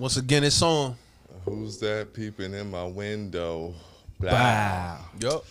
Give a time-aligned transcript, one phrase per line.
[0.00, 0.96] Once again, it's on.
[1.44, 3.74] Who's that peeping in my window?
[4.18, 4.30] Blah.
[4.32, 4.98] Wow.
[5.20, 5.44] Yup.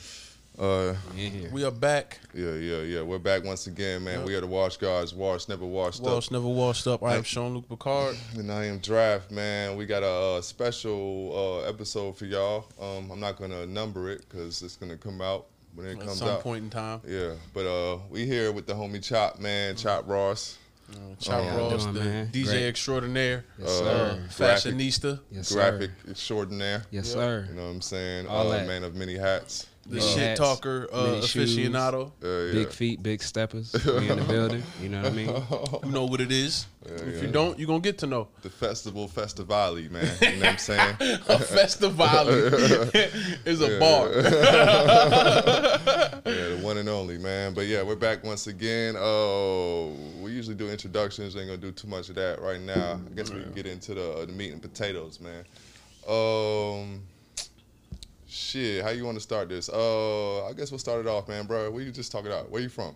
[0.58, 1.52] Uh, In here.
[1.54, 2.20] We are back.
[2.34, 3.02] yeah, yeah, yeah.
[3.04, 4.26] We're back once again, man.
[4.26, 5.14] We are the Wash Guards.
[5.14, 7.04] Wash never washed Walsh never washed up.
[7.04, 8.18] I am Sean Luke Picard.
[8.34, 9.76] And I am Draft, man.
[9.76, 12.66] We got a, uh special uh, episode for y'all.
[12.82, 15.46] Um, I'm not gonna number it because it's gonna come out
[15.76, 16.28] when it At comes out.
[16.28, 17.02] At some point in time.
[17.08, 19.76] Yeah, but uh, we here with the homie Chop, man.
[19.76, 20.58] Chop Ross.
[21.20, 22.28] Chop Yeah, Ross, doing, the man.
[22.32, 22.64] DJ Great.
[22.68, 24.20] extraordinaire, Yes, Uh, sir.
[24.38, 26.12] graphic- fashionista, Yes, graphic sir.
[26.12, 26.86] extraordinaire.
[26.92, 27.14] Yes, Yep.
[27.16, 27.46] sir.
[27.50, 28.28] You know what I'm saying?
[28.28, 28.68] All uh, that.
[28.68, 29.68] man of many hats.
[29.90, 31.58] The Big shit hats, talker uh, many shoes.
[31.58, 32.12] aficionado.
[32.24, 32.54] Uh, yeah.
[32.54, 33.74] Big feet, big steppers.
[33.86, 34.62] We in the building.
[34.82, 35.30] You know what I mean?
[35.84, 36.68] You know what it is.
[36.86, 37.22] if yeah.
[37.22, 38.28] you don't, you're going to get to know.
[38.44, 40.06] The festival festivali, man.
[40.22, 40.96] You know what I'm saying?
[41.28, 42.06] A festival
[43.46, 44.10] is a bar.
[46.26, 47.54] Yeah, the one and only, man.
[47.54, 48.96] But yeah, we're back once again.
[48.98, 51.36] Oh, we usually do introductions.
[51.36, 53.00] Ain't gonna do too much of that right now.
[53.06, 55.46] I guess we can get into the, uh, the meat and potatoes, man.
[56.08, 57.02] Um,
[58.30, 59.70] shit, how you want to start this?
[59.70, 61.70] Uh, I guess we'll start it off, man, bro.
[61.72, 62.50] Where you just talk it out?
[62.50, 62.96] Where you from?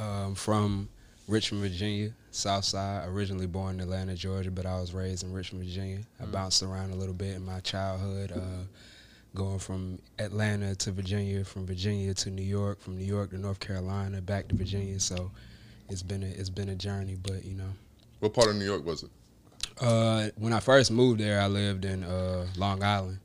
[0.00, 0.88] Um, from
[1.28, 3.08] Richmond, Virginia, South Side.
[3.08, 6.00] Originally born in Atlanta, Georgia, but I was raised in Richmond, Virginia.
[6.20, 8.64] I bounced around a little bit in my childhood, uh,
[9.34, 13.60] going from Atlanta to Virginia, from Virginia to New York, from New York to North
[13.60, 14.98] Carolina, back to Virginia.
[14.98, 15.30] So
[15.88, 17.70] it's been a it's been a journey, but you know.
[18.20, 19.10] What part of New York was it?
[19.80, 23.20] Uh, when I first moved there, I lived in uh, Long Island,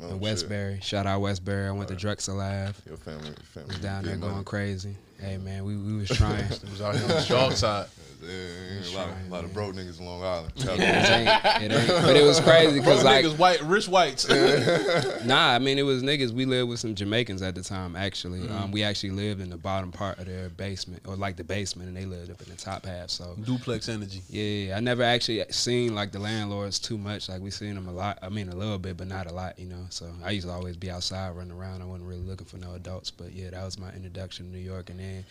[0.00, 0.20] Oh, in shit.
[0.20, 0.78] Westbury.
[0.82, 1.68] Shout out Westbury.
[1.68, 2.74] I went to Drexel Ave.
[2.86, 4.44] Your family, your family Was down there going money.
[4.44, 4.96] crazy.
[5.18, 6.44] Hey man, we, we was trying.
[6.44, 7.86] It was out here on the dog side.
[8.22, 9.54] Yeah, yeah, a lot, of, trying, lot of man.
[9.54, 10.52] broke niggas in Long Island.
[10.56, 14.28] it ain't, it ain't, but it was crazy because like niggas white, rich whites.
[15.24, 16.30] nah, I mean it was niggas.
[16.32, 17.96] We lived with some Jamaicans at the time.
[17.96, 18.54] Actually, Mm-hmm.
[18.56, 21.88] um, we actually lived in the bottom part of their basement, or like the basement,
[21.88, 23.10] and they lived up in the top half.
[23.10, 24.20] So Duplex energy.
[24.28, 27.28] yeah, I never actually seen like the landlords too much.
[27.28, 28.18] Like we seen them a lot.
[28.22, 29.58] I mean a little bit, but not a lot.
[29.58, 29.86] You know.
[29.90, 31.82] So I used to always be outside running around.
[31.82, 33.10] I wasn't really looking for no adults.
[33.10, 35.24] But yeah, that was my introduction to New York, and then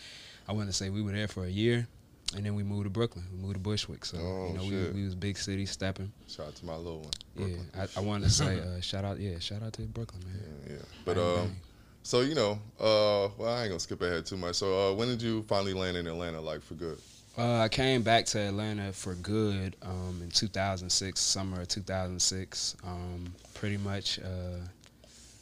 [0.48, 1.86] I want to say we were there for a year.
[2.36, 3.24] And then we moved to Brooklyn.
[3.32, 4.04] We moved to Bushwick.
[4.04, 4.94] So Oh, you know, shit.
[4.94, 6.12] we, we was big city stepping.
[6.28, 7.10] Shout out to my little one.
[7.50, 9.18] Yeah, I, I wanted to say uh, shout out.
[9.18, 10.40] Yeah, shout out to Brooklyn, man.
[10.66, 10.82] Yeah, yeah.
[11.04, 11.56] But um,
[12.02, 14.56] so you know, uh, well, I ain't gonna skip ahead too much.
[14.56, 16.98] So uh, when did you finally land in Atlanta, like for good?
[17.38, 22.76] Uh, I came back to Atlanta for good um, in 2006, summer of 2006.
[22.84, 24.18] Um, pretty much.
[24.18, 24.60] Uh,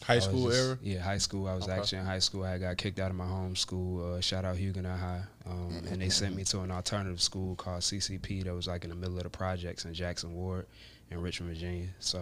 [0.07, 0.79] High school just- era.
[0.83, 1.47] Yeah, high school.
[1.49, 1.73] I was Okay.
[1.73, 2.45] actually in high school.
[2.45, 4.15] I got kicked out of my home school.
[4.15, 5.23] Uh, shout out Huguenot High.
[5.47, 8.91] Um, and they sent me to an alternative school called CCP that was like in
[8.91, 10.67] the middle of the projects in Jackson Ward
[11.11, 11.89] in Richmond, Virginia.
[12.01, 12.21] So.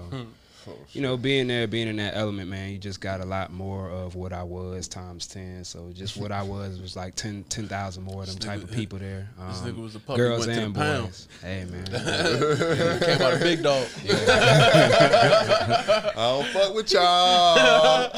[0.69, 3.53] Oh, You know, being there, being in that element, man, you just got a lot
[3.53, 5.65] more of what I was times ten.
[5.65, 8.65] So just what I was was like 10 10,000 more of them This type nigga-
[8.65, 9.29] of people there.
[9.41, 11.05] Um, this nigga was a puppy, girls went to and the pound.
[11.07, 11.29] boys.
[11.43, 11.85] Hey man,
[13.01, 13.87] Came out a big dog.
[14.85, 18.11] I don't fuck with y'all.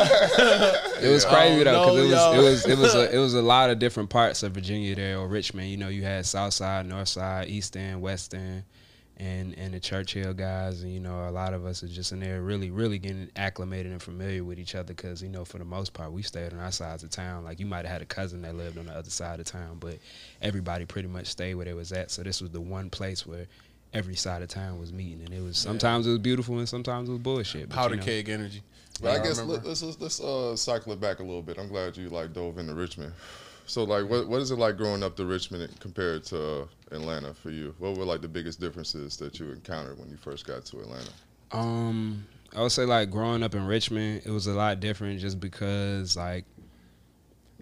[1.03, 2.35] it was crazy though because it was y'all.
[2.35, 5.19] it was it was a, it was a lot of different parts of Virginia there
[5.19, 5.69] or Richmond.
[5.71, 8.65] You know, you had South Side, North Side, East End, West End.
[9.17, 12.19] And, and the Churchill guys, and you know, a lot of us are just in
[12.19, 15.65] there really, really getting acclimated and familiar with each other because, you know, for the
[15.65, 17.45] most part, we stayed on our sides of town.
[17.45, 19.77] Like, you might have had a cousin that lived on the other side of town,
[19.79, 19.99] but
[20.43, 22.11] everybody pretty much stayed where they was at.
[22.11, 23.47] So, this was the one place where
[23.95, 25.23] every side of town was meeting.
[25.25, 27.69] And it was sometimes it was beautiful and sometimes it was bullshit.
[27.69, 28.63] But, Powder you know, keg energy.
[29.01, 29.55] But I guess remember.
[29.55, 31.59] let, let's let's, let's uh, cycle it back a little bit.
[31.59, 33.13] I'm glad you like dove into Richmond.
[33.67, 37.35] So like, what what is it like growing up to Richmond compared to uh, Atlanta
[37.35, 37.75] for you?
[37.79, 41.11] What were like the biggest differences that you encountered when you first got to Atlanta?
[41.53, 45.41] Um, I would say like growing up in Richmond, it was a lot different just
[45.41, 46.45] because like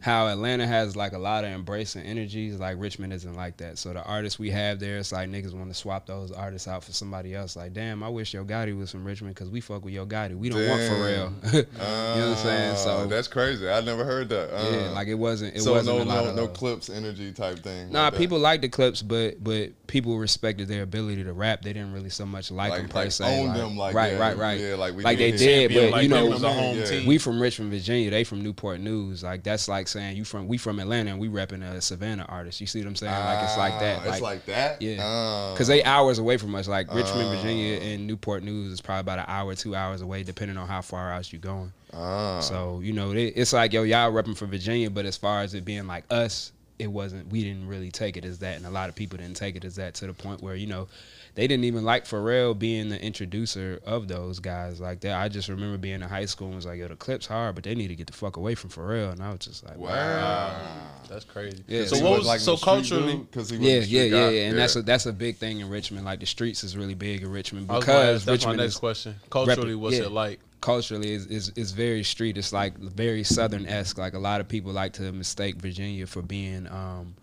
[0.03, 3.79] how Atlanta has like a lot of embracing energies, like Richmond isn't like that.
[3.79, 6.83] So the artists we have there, it's like niggas want to swap those artists out
[6.83, 7.55] for somebody else.
[7.55, 10.37] Like, damn, I wish Yo Gotti was from Richmond because we fuck with Yo Gotti.
[10.37, 11.53] We don't want Pharrell.
[11.55, 12.73] you know what I'm saying?
[12.73, 13.69] Ah, So that's crazy.
[13.71, 14.51] I never heard that.
[14.51, 15.55] yeah, Uh, like it wasn't.
[15.55, 17.93] It so wasn't no a lot no of no Clipse energy type thing.
[17.93, 18.19] Nah, like that.
[18.19, 21.63] people liked the Clipse, but but people respected their ability to rap.
[21.63, 23.41] They didn't really so much like, like, them per like se.
[23.41, 24.59] own like- them like right, yeah, right, right.
[24.61, 25.41] Yeah, like we Like they did,
[25.71, 26.85] Champion, but like you know, was a home Yeah.
[26.87, 27.07] team.
[27.07, 28.11] we from Richmond, Virginia.
[28.11, 29.23] They from Newport News.
[29.23, 32.61] Like that's like saying you from we from Atlanta and we repping a Savannah artist.
[32.61, 33.13] You see what I'm saying?
[33.13, 34.01] Like it's like that.
[34.05, 34.83] Ah, It's like that.
[34.83, 34.99] yeah.
[35.01, 35.53] Ah.
[35.53, 36.67] Because they hours away from us.
[36.69, 37.37] Like Richmond, Ah.
[37.37, 40.81] Virginia, and Newport News is probably about an hour, two hours away, depending on how
[40.81, 41.73] far out you're going.
[41.95, 42.41] Ah.
[42.41, 45.55] So you know, it, it's like yo, y'all repping for Virginia, but as far as
[45.55, 48.71] it being like us, it wasn't we didn't really take it as that and a
[48.71, 50.89] lot of people didn't take it as that to the point where you know
[51.35, 55.19] they didn't even like Pharrell being the introducer of those guys like that.
[55.19, 57.65] I just remember being in high school and was like, yo, the Clipse hard, but
[57.65, 59.13] they need to get the fuck away from Pharrell.
[59.13, 60.61] And I was just like, wow.
[61.09, 61.65] That's crazy.
[61.67, 61.87] Yeah.
[61.87, 63.15] So what was was like so culturally?
[63.15, 64.31] dude, 'cause he was Yeah, a yeah, yeah, guy.
[64.31, 66.05] yeah, and that's a that's a big thing in Richmond.
[66.05, 68.57] Like the streets is really big in Richmond I was gonna because ask, that's Richmond
[68.59, 69.15] my next question.
[69.31, 70.05] Culturally, what's yeah.
[70.05, 70.41] it like?
[70.63, 72.39] culturally is, is is very street.
[72.39, 73.99] It's like very southern esque.
[73.99, 77.15] Like a lot of people like to mistake Virginia for being um,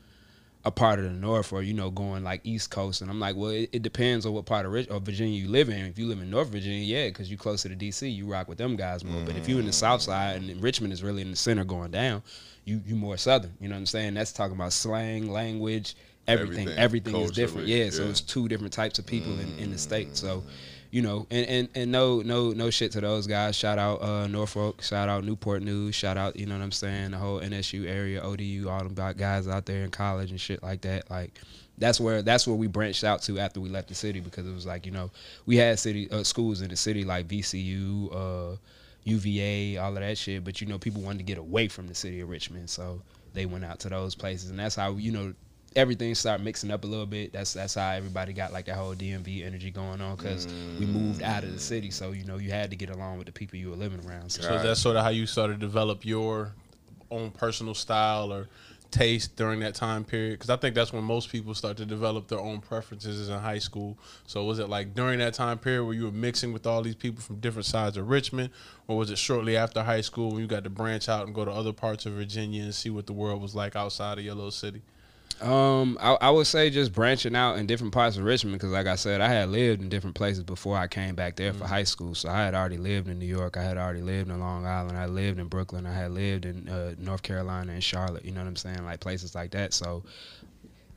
[0.65, 3.01] a part of the North or you know going like East Coast.
[3.01, 5.47] And I'm like, well, it, it depends on what part of, Rich, of Virginia you
[5.49, 5.85] live in.
[5.85, 8.57] If you live in North Virginia, yeah, because you're closer to DC, you rock with
[8.57, 9.23] them guys more.
[9.25, 11.91] But if you're in the South Side and Richmond is really in the center going
[11.91, 12.21] down,
[12.65, 13.53] you you more Southern.
[13.59, 14.13] You know what I'm saying?
[14.15, 15.95] That's talking about slang, language.
[16.27, 17.67] Everything, Everything, everything, is different.
[17.67, 20.15] culturally, Yeah, so it's two different types of people in, in the state.
[20.15, 20.43] So,
[20.91, 23.55] you know, and, and, and no no no shit to those guys.
[23.55, 27.11] Shout out uh, Norfolk, shout out Newport News, shout out you know what I'm saying,
[27.11, 30.63] the whole NSU area, ODU, all them gu- guys out there in college and shit
[30.63, 31.09] like that.
[31.09, 31.39] Like
[31.77, 34.53] that's where that's where we branched out to after we left the city because it
[34.53, 35.11] was like you know
[35.45, 38.57] we had city uh, schools in the city like VCU, uh,
[39.03, 40.43] UVA, all of that shit.
[40.43, 43.01] But you know people wanted to get away from the city of Richmond, so
[43.33, 45.33] they went out to those places, and that's how you know
[45.75, 47.33] everything started mixing up a little bit.
[47.33, 50.47] That's that's how everybody got like that whole DMV energy going on because
[50.79, 51.61] we moved out of the mm.
[51.61, 51.91] city.
[51.91, 54.31] So you know you had to get along with the people you were living around.
[54.31, 56.53] So So that's sort of how you started to develop your
[57.11, 58.47] own personal style or
[58.91, 60.33] taste during that time period?
[60.33, 63.59] Because I think that's when most people start to develop their own preferences in high
[63.59, 63.97] school.
[64.25, 66.95] So was it like during that time period where you were mixing with all these
[66.95, 68.49] people from different sides of Richmond,
[68.87, 71.45] or was it shortly after high school when you got to branch out and go
[71.45, 74.35] to other parts of Virginia and see what the world was like outside of your
[74.35, 74.81] little city?
[75.41, 78.87] Um, I, I would say just branching out in different parts of Richmond because, like
[78.87, 81.85] I said, I had lived in different places before I came back there for high
[81.85, 82.13] school.
[82.13, 83.55] So I had already lived in New York.
[83.55, 84.97] I had already lived in Long Island.
[84.97, 85.85] I lived in Brooklyn.
[85.85, 88.25] I had lived in uh, North Carolina and Charlotte.
[88.25, 88.83] You know what I'm saying?
[88.83, 89.73] Like places like that.
[89.73, 90.03] So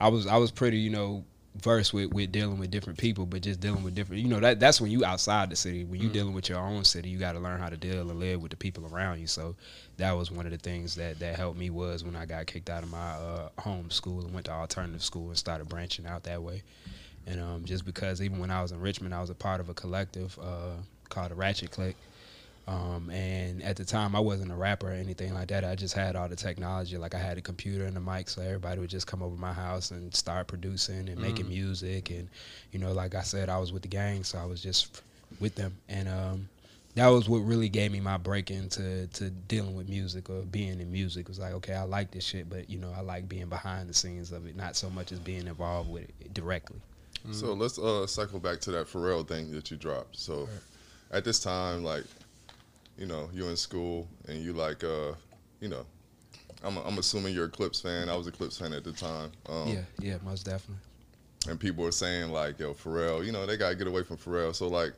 [0.00, 1.24] I was I was pretty you know
[1.56, 4.22] versed with, with dealing with different people, but just dealing with different.
[4.22, 5.84] You know that that's when you outside the city.
[5.84, 8.18] When you dealing with your own city, you got to learn how to deal and
[8.18, 9.28] live with the people around you.
[9.28, 9.54] So
[10.02, 12.68] that was one of the things that that helped me was when I got kicked
[12.68, 16.24] out of my uh, home school and went to alternative school and started branching out
[16.24, 16.62] that way.
[17.28, 19.68] And um, just because even when I was in Richmond, I was a part of
[19.68, 20.74] a collective uh,
[21.08, 21.94] called the Ratchet Click.
[22.66, 25.64] Um, and at the time, I wasn't a rapper or anything like that.
[25.64, 26.96] I just had all the technology.
[26.98, 29.52] Like I had a computer and a mic, so everybody would just come over my
[29.52, 32.10] house and start producing and making music.
[32.10, 32.28] And
[32.72, 35.00] you know, like I said, I was with the gang, so I was just
[35.38, 35.76] with them.
[35.88, 36.48] And um,
[36.94, 40.80] that was what really gave me my break into to dealing with music or being
[40.80, 41.22] in music.
[41.22, 43.88] It was like, okay, I like this shit, but you know, I like being behind
[43.88, 46.80] the scenes of it, not so much as being involved with it directly.
[47.30, 50.18] So let's uh, cycle back to that Pharrell thing that you dropped.
[50.18, 50.48] So
[51.12, 52.02] at this time, like,
[52.98, 55.12] you know, you're in school and you like, uh,
[55.60, 55.86] you know,
[56.64, 58.08] I'm, I'm assuming you're a Clipse fan.
[58.08, 59.30] I was a Clipse fan at the time.
[59.48, 60.82] Um, yeah, yeah, most definitely.
[61.48, 64.54] And people were saying like, yo, Pharrell, you know, they gotta get away from Pharrell.
[64.54, 64.92] So like,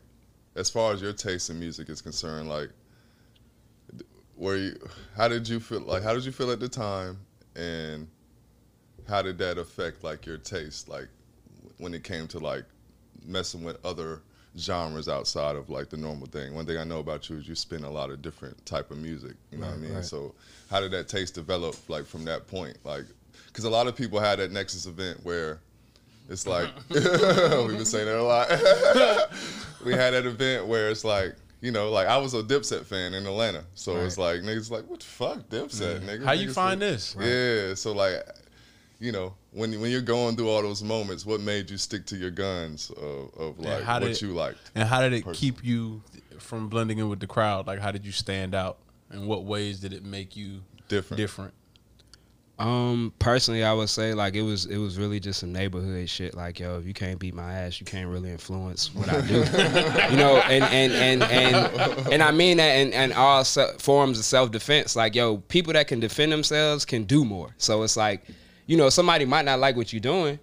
[0.57, 2.71] as far as your taste in music is concerned, like,
[4.37, 4.77] where you,
[5.17, 5.81] how did you feel?
[5.81, 7.19] Like, how did you feel at the time,
[7.55, 8.09] and
[9.09, 10.89] how did that affect like your taste?
[10.89, 11.09] Like,
[11.79, 12.65] when it came to like
[13.25, 14.23] messing with other
[14.59, 16.55] genres outside of like the normal thing.
[16.55, 18.99] One thing I know about you is you spin a lot of different type of
[18.99, 19.35] music.
[19.51, 19.95] You know what I mean?
[19.95, 20.05] right.
[20.05, 20.35] So
[20.71, 22.79] how did that taste develop like from that point?
[22.85, 23.05] Like,
[23.47, 25.61] because a lot of people had that Nexus event where
[26.29, 28.49] it's like we've been saying that a lot.
[29.85, 31.37] we had that event where it's like.
[31.61, 34.87] You know, like I was a Dipset fan in Atlanta, so it's like niggas like,
[34.87, 36.09] what the fuck, Dipset, mm-hmm.
[36.11, 36.25] nigga?
[36.27, 37.17] How you find like- this?
[37.19, 38.17] yeah, so like,
[39.01, 42.17] you know, when when you're going through all those moments, what made you stick to
[42.17, 44.59] your guns of, of like how what you liked?
[44.75, 45.41] And how did it Person.
[45.41, 46.03] keep you
[46.39, 47.67] from blending in with the crowd?
[47.67, 48.77] Like, how did you stand out?
[49.11, 51.17] In what ways did it make you Different.
[51.19, 51.55] different?
[52.59, 56.35] Um, personally, I would say like it was it was really just some neighborhood shit.
[56.35, 59.39] Like yo, if you can't beat my ass, you can't really influence what I do.
[60.11, 64.25] you know, and and and and and I mean that in, in all forms of
[64.25, 64.95] self defense.
[64.95, 67.53] Like yo, people that can defend themselves can do more.
[67.59, 68.25] So it's like,
[68.67, 70.39] you know, somebody might not like what you're doing.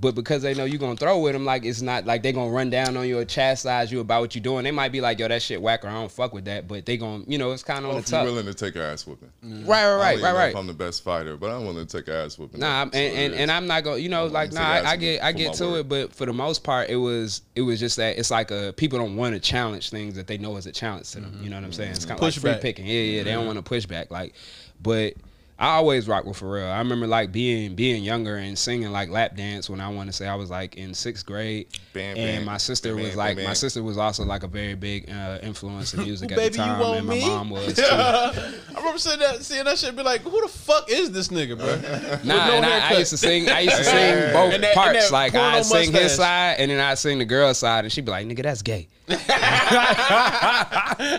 [0.00, 2.50] But because they know you're gonna throw with them, like it's not like they gonna
[2.50, 4.64] run down on you or chastise you about what you're doing.
[4.64, 6.84] They might be like, "Yo, that shit whack," or "I don't fuck with that." But
[6.84, 8.24] they gonna, you know, it's kind of Well, on if the top.
[8.24, 10.56] willing to take an ass whooping, Right, right, right, right, right.
[10.56, 12.58] I'm the best fighter, but I'm willing to take an ass whooping.
[12.58, 13.50] Nah, I'm- and, and, and.
[13.52, 15.78] I'm not gonna, you know, I'm like, nah, I, I get, I get to word.
[15.78, 18.72] it, but for the most part, it was, it was just that it's like uh
[18.72, 21.38] people don't want to challenge things that they know is a challenge to them.
[21.40, 21.92] You know what I'm saying?
[21.92, 22.60] It's kind of like free Pushback.
[22.62, 22.86] picking.
[22.86, 24.10] Yeah, yeah, they don't want to push back.
[24.10, 24.34] Like,
[24.82, 25.14] but
[25.56, 26.68] I always rock with Pharrell.
[26.68, 30.12] I remember like being being younger and singing like lap dance when I want to
[30.12, 32.44] say I was like in sixth grade, Bam, and bam.
[32.44, 35.94] my sister Bam, was like my sister was also like a very big uh, influence
[35.94, 37.20] in music at Baby, the time, and my me?
[37.28, 37.84] mom was too.
[37.88, 41.56] I remember seeing that, seeing that shit, be like, "Who the fuck is this nigga,
[41.56, 41.76] bro?"
[42.24, 43.48] Nah, no and I, I used to sing.
[43.48, 45.12] I used to sing both that- parts.
[45.12, 46.02] like I sing mustache.
[46.02, 48.62] his side, and then I sing the girl side, and she'd be like, "Nigga, that's
[48.62, 48.88] gay."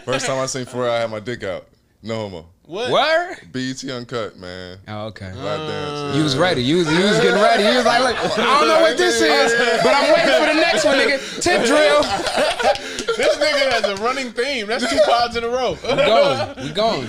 [0.03, 1.67] First time I seen Pharrell, I had my dick out.
[2.03, 2.49] No homo.
[2.65, 2.91] What?
[2.91, 3.37] Word?
[3.51, 4.79] BET Uncut, man.
[4.87, 5.31] Oh, okay.
[5.33, 6.15] Lap dance.
[6.15, 6.17] Uh.
[6.17, 6.63] You was ready.
[6.63, 7.63] You was, you was getting ready.
[7.63, 9.53] You was like, look, I don't know what this is,
[9.83, 11.41] but I'm waiting for the next one, nigga.
[11.41, 12.01] Tip drill.
[13.17, 14.67] This nigga has a running theme.
[14.67, 15.77] That's two pods in a row.
[15.83, 16.63] We going.
[16.63, 17.07] We going.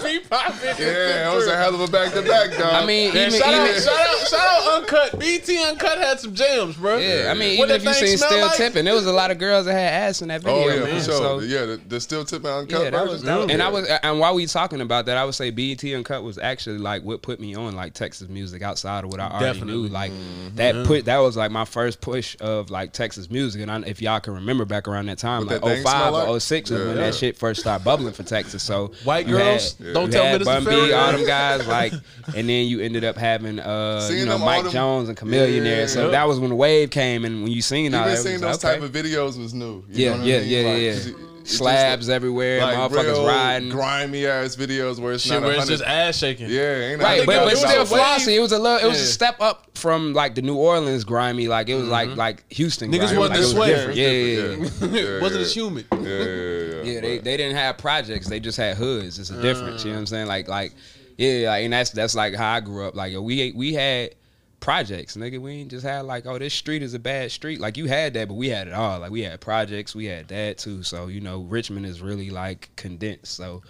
[0.00, 0.58] Free popping.
[0.82, 2.72] Yeah, that was a hell of a back to back, dog.
[2.74, 5.18] I mean, Yeah, even, shout, out, shout out, shout out, Uncut.
[5.18, 6.96] BET Uncut had some jams, bro.
[6.98, 8.56] yeah, I mean, What even if you seen Still like?
[8.56, 10.84] Tipping, there was a lot of girls that had ass in that video, oh yeah,
[10.84, 10.98] man.
[10.98, 11.14] for sure.
[11.14, 13.08] So, yeah, the, the still tipping uncut yeah, that version.
[13.08, 13.50] was dope.
[13.50, 13.66] And Yeah.
[13.66, 16.78] I was, and while we talking about that, I would say BET Uncut was actually
[16.78, 19.82] like what put me on like Texas music outside of what I already Definitely.
[19.82, 19.88] knew.
[19.88, 20.56] Like mm-hmm.
[20.56, 23.62] that put that was like my first push of like Texas music.
[23.62, 26.14] And I, if y'all can remember back around that time, What like that thing 05
[26.14, 26.40] or like?
[26.42, 26.86] 06 was Yeah.
[26.86, 27.02] when Yeah.
[27.04, 28.62] that shit first started bubbling for Texas.
[28.62, 30.98] So White girls, had- don't you tell had Minister Bun B, Farrakhan.
[31.06, 31.92] all them guys like,
[32.36, 35.88] and then you ended up having uh Seeing you know Mike them- Jones and Chamillionaire.
[35.88, 36.10] So Yeah.
[36.12, 38.34] that was when the wave came, and when you seen all Even that, it seeing
[38.34, 39.84] was those like, type of videos was new.
[39.90, 40.48] Yeah, yeah, I mean?
[40.48, 41.31] yeah, Like, yeah.
[41.42, 43.68] It's- it's just slabs everywhere, like motherfuckers real riding.
[43.68, 46.48] grimy ass videos where it's Shit, not where it's just ass shaking.
[46.48, 48.36] Yeah, ain't Right, a but, it but was still flossy.
[48.36, 48.78] It was a little.
[48.78, 49.04] It was Yeah.
[49.04, 51.48] a step up from like the New Orleans grimy.
[51.48, 52.18] Like it was like mm-hmm.
[52.18, 52.90] like Houston.
[52.90, 53.18] Niggas grimy.
[53.18, 53.74] wasn't like, this it was way.
[53.74, 53.98] different.
[53.98, 55.14] Yeah, yeah, yeah.
[55.14, 55.86] yeah, Wasn't as humid.
[55.92, 56.82] Yeah, yeah, yeah.
[56.82, 58.28] Yeah, they, they didn't have projects.
[58.28, 59.18] They just had hoods.
[59.18, 59.84] It's a difference.
[59.84, 60.08] You know what I'm mm.
[60.08, 60.26] saying?
[60.26, 60.72] Like like
[61.18, 62.94] yeah, like, and that's that's like how I grew up.
[62.94, 64.14] Like we we had
[64.62, 65.38] projects, nigga.
[65.38, 67.60] We ain't just had like oh this street is a bad street.
[67.60, 69.00] Like you had that, but we had it all.
[69.00, 70.82] Like we had projects, we had that too.
[70.82, 73.34] So you know Richmond is really like condensed.
[73.34, 73.62] So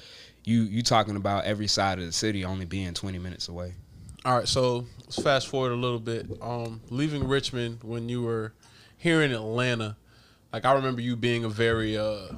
[0.44, 3.74] you you talking about every side of the city only being 20 minutes away.
[4.24, 6.26] All right, so let's fast forward a little bit.
[6.40, 8.52] Um, leaving Richmond when you were
[8.96, 9.96] here in Atlanta,
[10.52, 12.28] like I remember you being a very uh,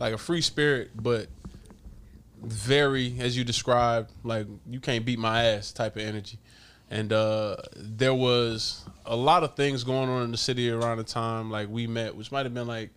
[0.00, 1.28] like a free spirit, but
[2.42, 6.38] very, as you described, like you can't beat my ass type of energy.
[6.94, 11.04] And uh, there was a lot of things going on in the city around the
[11.04, 12.90] time like we met, which might have been like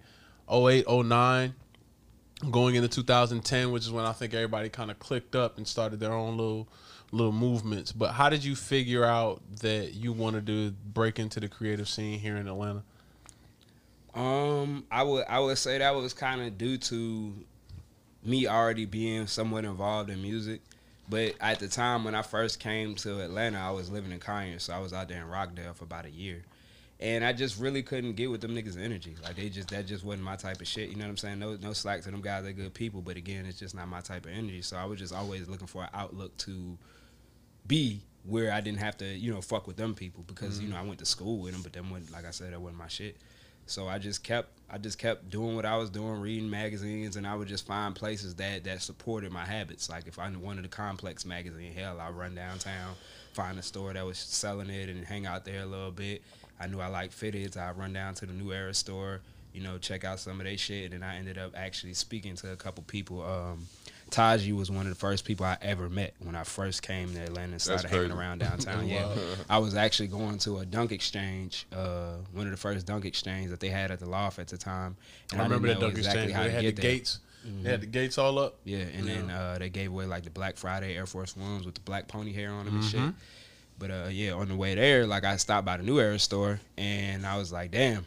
[0.53, 1.55] 08, 09
[2.51, 5.99] going into 2010, which is when I think everybody kind of clicked up and started
[5.99, 6.67] their own little
[7.11, 7.91] little movements.
[7.91, 12.19] But how did you figure out that you wanted to break into the creative scene
[12.19, 12.83] here in Atlanta?
[14.13, 17.33] Um, I would I would say that was kind of due to
[18.23, 20.61] me already being somewhat involved in music.
[21.09, 24.63] But at the time when I first came to Atlanta, I was living in Conyers,
[24.63, 26.43] so I was out there in Rockdale for about a year.
[26.99, 29.15] And I just really couldn't get with them niggas' energy.
[29.23, 30.89] Like they just that just wasn't my type of shit.
[30.89, 31.39] You know what I'm saying?
[31.39, 33.01] No no slack to them guys, they're good people.
[33.01, 34.63] But again, it's just not my type of energy.
[34.63, 36.77] So I was just always looking for an outlook to
[37.67, 40.75] be where I didn't have to, you know, fuck with them people because you mm-hmm.
[40.75, 42.79] know I went to school with them, but then when, like I said, that wasn't
[42.79, 43.17] my shit.
[43.67, 47.27] So I just kept, I just kept doing what I was doing, reading magazines, and
[47.27, 49.89] I would just find places that that supported my habits.
[49.89, 52.95] Like if I wanted a complex magazine, hell, I'd run downtown,
[53.33, 56.21] find a store that was selling it, and hang out there a little bit.
[56.59, 57.57] I knew I liked fitteds.
[57.57, 59.21] I'd run down to the New Era store,
[59.53, 62.51] you know, check out some of their shit, and I ended up actually speaking to
[62.51, 63.21] a couple people.
[63.23, 63.67] Um,
[64.09, 67.19] Taji was one of the first people I ever met when I first came to
[67.21, 68.87] Atlanta and started hanging around downtown.
[68.89, 69.07] yeah,
[69.49, 73.51] I was actually going to a dunk exchange, uh, one of the first dunk exchanges
[73.51, 74.95] that they had at the loft at the time.
[75.31, 76.91] And I remember that dunk exactly exchange how they had the get there.
[76.91, 77.19] gates.
[77.61, 78.55] They had the gates all up.
[78.65, 81.75] Yeah, and then uh, they gave away like the Black Friday Air Force Ones with
[81.75, 83.05] the black pony hair on them and Mm-hmm.
[83.07, 83.15] shit.
[83.79, 86.59] But uh, yeah, on the way there, like I stopped by the New Era store
[86.77, 88.05] and I was like, damn,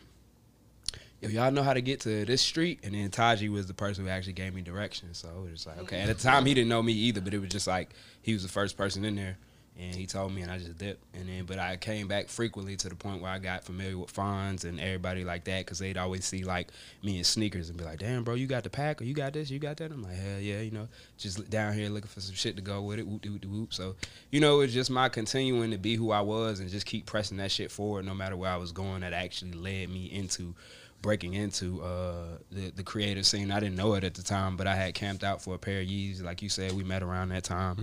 [1.21, 2.81] yo, y'all know how to get to this street?
[2.83, 5.19] And then Taji was the person who actually gave me directions.
[5.19, 6.01] So it was like, okay.
[6.01, 6.29] At the mm-hmm.
[6.29, 7.91] time, he didn't know me either, but it was just like
[8.23, 9.37] he was the first person in there.
[9.79, 11.03] And he told me, and I just dipped.
[11.15, 14.13] And then, but I came back frequently to the point where I got familiar with
[14.13, 16.69] Fonz and everybody like that, because they'd always see like
[17.03, 19.33] me in sneakers and be like, "Damn, bro, you got the pack, or you got
[19.33, 22.21] this, you got that." I'm like, "Hell yeah," you know, just down here looking for
[22.21, 23.07] some shit to go with it.
[23.07, 23.73] Whoop, whoop, whoop.
[23.73, 23.95] So,
[24.31, 27.39] you know, it's just my continuing to be who I was and just keep pressing
[27.39, 29.01] that shit forward, no matter where I was going.
[29.01, 30.55] That actually led me into
[31.03, 33.51] breaking into uh, the the creative scene.
[33.51, 35.81] I didn't know it at the time, but I had camped out for a pair
[35.81, 36.23] of years.
[36.23, 37.77] Like you said, we met around that time,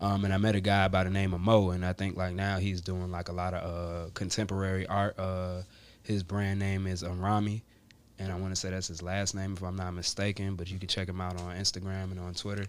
[0.00, 2.34] um, and I met a guy by the name of Mo, and I think like
[2.34, 5.18] now he's doing like a lot of uh, contemporary art.
[5.18, 5.62] Uh,
[6.02, 7.62] his brand name is um, Rami.
[8.18, 10.54] And I want to say that's his last name, if I'm not mistaken.
[10.54, 12.66] But you can check him out on Instagram and on Twitter.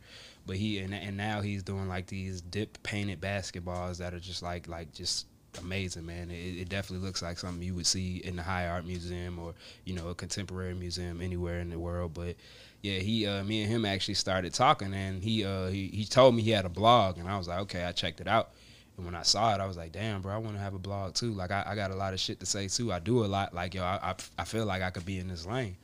[0.48, 4.42] But he and, and now he's doing like these dip painted basketballs that are just
[4.42, 5.28] like like just
[5.60, 6.32] amazing, man.
[6.32, 9.54] It, it definitely looks like something you would see in the High Art Museum or
[9.86, 12.14] you know a contemporary museum anywhere in the world.
[12.14, 12.36] But
[12.84, 16.36] yeah, he, uh, me and him actually started talking, and he, uh, he, he told
[16.36, 18.52] me he had a blog, and I was like, okay, I checked it out.
[18.98, 20.80] And when I saw it, I was like, damn, bro, I want to have a
[20.80, 21.32] blog too.
[21.32, 22.92] Like, I, I got a lot of shit to say too.
[22.92, 23.54] I do a lot.
[23.54, 25.78] Like, yo, I, I, I feel like I could be in this lane.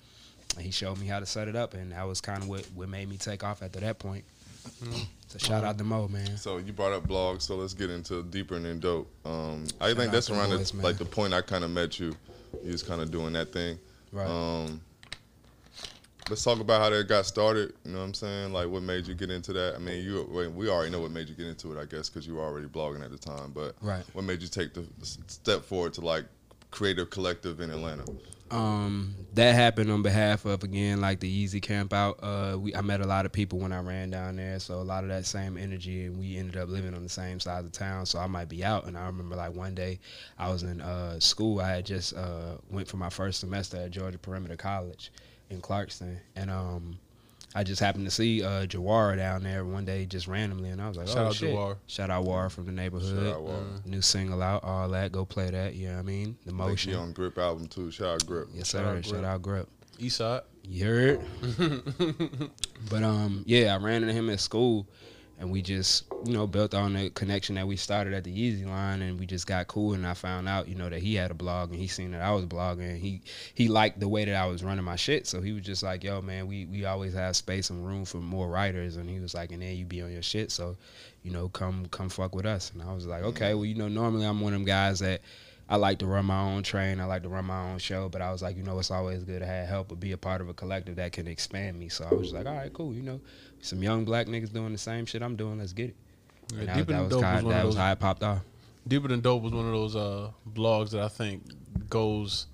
[0.57, 2.65] And he showed me how to set it up, and that was kind of what,
[2.75, 4.25] what made me take off after that point.
[4.83, 5.03] Mm-hmm.
[5.29, 6.37] So shout out to Mo, man.
[6.37, 9.07] So you brought up blogs, so let's get into deeper and dope.
[9.23, 12.15] Um, I think that's around boys, the, like the point I kind of met you.
[12.63, 13.77] You was kind of doing that thing.
[14.11, 14.27] Right.
[14.27, 14.81] Um,
[16.31, 17.73] let's talk about how that got started.
[17.85, 18.53] You know what I'm saying?
[18.53, 19.75] Like, what made you get into that?
[19.75, 22.25] I mean, you we already know what made you get into it, I guess, because
[22.25, 23.51] you were already blogging at the time.
[23.53, 24.03] But right.
[24.13, 24.83] what made you take the
[25.27, 26.25] step forward to like
[26.71, 28.05] create a collective in Atlanta?
[28.51, 32.19] Um, that happened on behalf of again like the Yeezy Camp out.
[32.21, 34.81] Uh, we I met a lot of people when I ran down there, so a
[34.81, 37.71] lot of that same energy, and we ended up living on the same side of
[37.71, 38.05] town.
[38.05, 39.99] So I might be out, and I remember like one day
[40.37, 41.59] I was in uh, school.
[41.59, 45.11] I had just uh, went for my first semester at Georgia Perimeter College
[45.49, 46.99] in Clarkston, and um,
[47.55, 50.87] I just happened to see uh, Jawara down there one day just randomly, and I
[50.87, 51.77] was like, Shout "Oh out shit!" Jawar.
[51.87, 53.25] Shout out War from the neighborhood.
[53.25, 55.11] Shout out New single out, all that.
[55.11, 55.73] Go play that.
[55.73, 56.37] You know what I mean?
[56.45, 56.93] The motion.
[56.93, 57.89] on Grip album too.
[57.89, 58.49] Shout out Grip.
[58.53, 58.79] Yes, sir.
[58.79, 59.05] Shout out Grip.
[59.05, 59.69] Shout out Grip.
[59.97, 60.41] Eastside.
[60.63, 61.21] You heard?
[62.91, 64.87] but um, yeah, I ran into him at school,
[65.39, 68.67] and we just you know built on the connection that we started at the Yeezy
[68.67, 69.93] Line, and we just got cool.
[69.93, 72.21] And I found out you know that he had a blog, and he seen that
[72.21, 72.89] I was blogging.
[72.89, 73.21] And he
[73.53, 76.03] he liked the way that I was running my shit, so he was just like,
[76.03, 79.33] "Yo, man, we we always have space and room for more writers." And he was
[79.33, 80.75] like, "And then you be on your shit, so
[81.23, 83.87] you know, come come fuck with us." And I was like, "Okay, well, you know,
[83.87, 85.21] normally I'm one of them guys that."
[85.71, 86.99] I like to run my own train.
[86.99, 88.09] I like to run my own show.
[88.09, 90.17] But I was like, you know, it's always good to have help or be a
[90.17, 91.89] part of a collective that can expand me.
[91.89, 92.93] So I was like, all right, cool.
[92.93, 93.21] You know,
[93.61, 95.59] some young black niggas doing the same shit I'm doing.
[95.59, 95.95] Let's get it.
[96.55, 98.41] Yeah, that, that, was, kind, was that was how it popped off.
[98.87, 101.43] Deeper than dope was one of those uh, blogs that I think
[101.87, 102.47] goes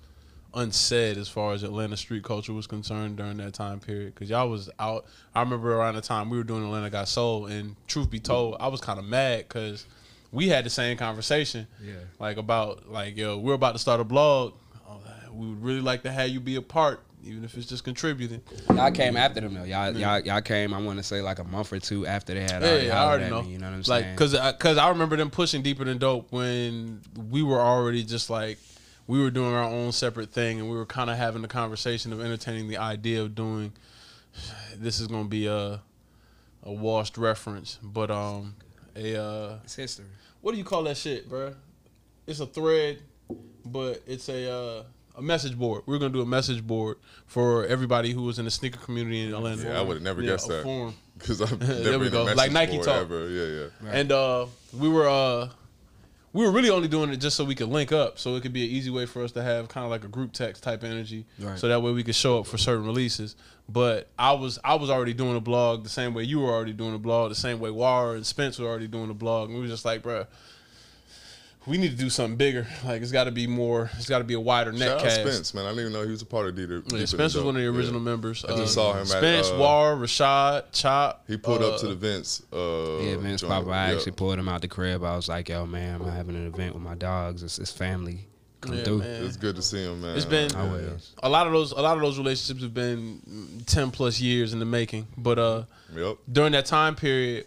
[0.52, 4.14] unsaid as far as Atlanta street culture was concerned during that time period.
[4.14, 5.06] Because y'all was out.
[5.34, 8.56] I remember around the time we were doing Atlanta Got Soul, and truth be told,
[8.60, 9.86] I was kind of mad because
[10.36, 11.66] we had the same conversation.
[11.82, 11.94] Yeah.
[12.18, 14.52] Like about like yo, we're about to start a blog.
[14.86, 15.00] Oh,
[15.32, 18.42] we would really like to have you be a part, even if it's just contributing.
[18.68, 19.64] Y'all came after them though.
[19.64, 20.18] Y'all yeah.
[20.18, 20.74] y'all, y'all came.
[20.74, 22.62] I want to say like a month or two after they had.
[22.62, 23.42] Already yeah, I already know.
[23.42, 24.08] Me, you know what I'm like, saying?
[24.08, 27.00] Like, cause cause I remember them pushing deeper than dope when
[27.30, 28.58] we were already just like
[29.06, 32.12] we were doing our own separate thing, and we were kind of having the conversation
[32.12, 33.72] of entertaining the idea of doing.
[34.78, 35.80] This is gonna be a
[36.62, 38.56] a washed reference, but um,
[38.94, 40.04] a uh, it's history.
[40.40, 41.54] What do you call that shit, bro?
[42.26, 43.00] It's a thread,
[43.64, 44.82] but it's a uh,
[45.16, 45.82] a message board.
[45.86, 49.26] We are gonna do a message board for everybody who was in the sneaker community
[49.26, 49.62] in Atlanta.
[49.62, 50.92] Yeah, I would have never yeah, guessed that.
[51.18, 52.24] Because I've never there we go.
[52.24, 53.02] like Nike talk.
[53.02, 53.28] Ever.
[53.28, 53.68] Yeah, yeah.
[53.80, 53.94] Right.
[53.96, 54.46] And uh,
[54.78, 55.48] we were uh,
[56.32, 58.52] we were really only doing it just so we could link up, so it could
[58.52, 60.84] be an easy way for us to have kind of like a group text type
[60.84, 61.58] energy, right.
[61.58, 63.36] so that way we could show up for certain releases.
[63.68, 66.72] But I was I was already doing a blog the same way you were already
[66.72, 69.56] doing a blog, the same way War and Spence were already doing a blog, and
[69.56, 70.26] we were just like, bro,
[71.66, 72.66] we need to do something bigger.
[72.84, 73.90] Like it's got to be more.
[73.96, 75.20] It's got to be a wider net Shout cast.
[75.20, 76.82] Spence, man, I didn't even know he was a part of Dieter.
[76.92, 78.04] Yeah, Spence was one of the original yeah.
[78.04, 78.44] members.
[78.44, 79.06] I just uh, saw him.
[79.06, 81.24] Spence, at, uh, War, Rashad, Chop.
[81.26, 82.42] He pulled uh, up to the Vince.
[82.52, 83.42] Uh, yeah, Vince.
[83.42, 83.68] Papa.
[83.68, 85.02] I actually pulled him out the crib.
[85.02, 87.42] I was like, "Yo, man, I'm having an event with my dogs.
[87.42, 88.28] It's, it's family."
[88.60, 88.98] Come yeah, through.
[88.98, 89.24] Man.
[89.24, 90.16] It's good to see him, man.
[90.16, 91.72] It's been a lot of those.
[91.72, 95.06] A lot of those relationships have been ten plus years in the making.
[95.16, 95.64] But uh,
[95.94, 96.16] yep.
[96.30, 97.46] during that time period,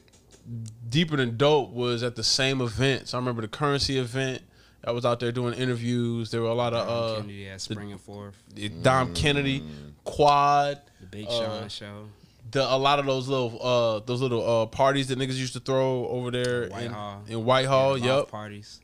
[0.88, 3.14] deeper than dope was at the same events.
[3.14, 4.44] I remember the currency event.
[4.84, 6.32] I was out there doing interviews.
[6.32, 8.36] There were a lot of Dom uh, Kennedy, yeah, Spring and Fourth.
[8.82, 9.16] Dom mm.
[9.16, 9.64] Kennedy,
[10.06, 12.06] Quad, the Big uh, show.
[12.52, 15.60] The, a lot of those little uh, those little uh, parties that niggas used to
[15.60, 17.24] throw over there in Whitehall.
[17.28, 18.30] In Whitehall, yeah, yep.
[18.30, 18.80] Parties.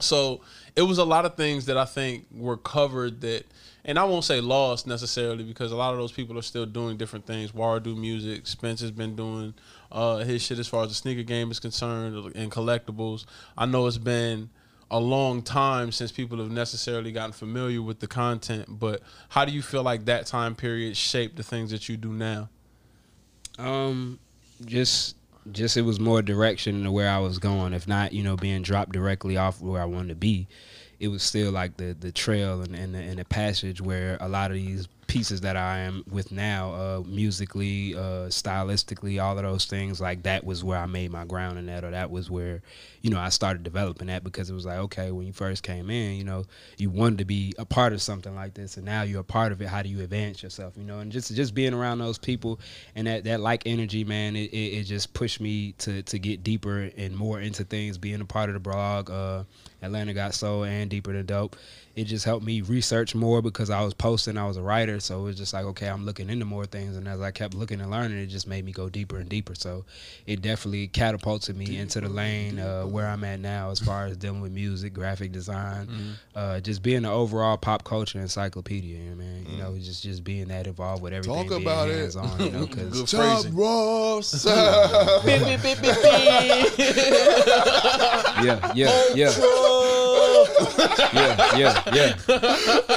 [0.00, 0.42] So
[0.78, 3.44] it was a lot of things that I think were covered that,
[3.84, 6.96] and I won't say lost necessarily because a lot of those people are still doing
[6.96, 7.52] different things.
[7.52, 8.46] War do music.
[8.46, 9.54] Spence has been doing
[9.90, 13.26] uh, his shit as far as the sneaker game is concerned and collectibles.
[13.56, 14.50] I know it's been
[14.88, 19.50] a long time since people have necessarily gotten familiar with the content, but how do
[19.50, 22.50] you feel like that time period shaped the things that you do now?
[23.58, 24.20] Um,
[24.64, 25.16] just
[25.52, 27.72] just it was more direction to where I was going.
[27.72, 30.48] If not, you know, being dropped directly off where I wanted to be,
[31.00, 34.28] it was still like the the trail and and the, and the passage where a
[34.28, 39.42] lot of these pieces that I am with now, uh, musically, uh, stylistically, all of
[39.42, 40.00] those things.
[40.00, 42.62] Like that was where I made my ground in that, or that was where,
[43.00, 45.90] you know, I started developing that because it was like, okay, when you first came
[45.90, 46.44] in, you know,
[46.76, 49.50] you wanted to be a part of something like this, and now you're a part
[49.50, 49.68] of it.
[49.68, 51.00] How do you advance yourself, you know?
[51.00, 52.60] And just just being around those people
[52.94, 56.44] and that that like energy, man, it, it, it just pushed me to to get
[56.44, 57.98] deeper and more into things.
[57.98, 59.44] Being a part of the blog, uh,
[59.82, 61.56] Atlanta got soul and deeper than dope
[61.98, 65.18] it just helped me research more because I was posting, I was a writer, so
[65.18, 67.80] it was just like, okay, I'm looking into more things, and as I kept looking
[67.80, 69.56] and learning, it just made me go deeper and deeper.
[69.56, 69.84] So
[70.24, 74.16] it definitely catapulted me into the lane uh, where I'm at now, as far as
[74.16, 76.10] dealing with music, graphic design, mm-hmm.
[76.36, 79.46] uh, just being the overall pop culture encyclopedia, man.
[79.48, 81.48] You know, just just being that involved with everything.
[81.48, 82.14] Talk about it.
[82.14, 84.44] On, you know, because Top Ross.
[88.44, 89.87] yeah, yeah, yeah
[91.12, 92.16] yeah, yeah, yeah.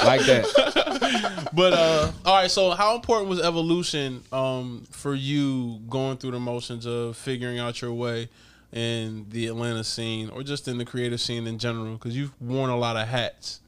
[0.04, 1.48] Like that.
[1.52, 6.40] But uh all right, so how important was evolution um for you going through the
[6.40, 8.28] motions of figuring out your way
[8.72, 12.70] in the Atlanta scene or just in the creative scene in general cuz you've worn
[12.70, 13.60] a lot of hats.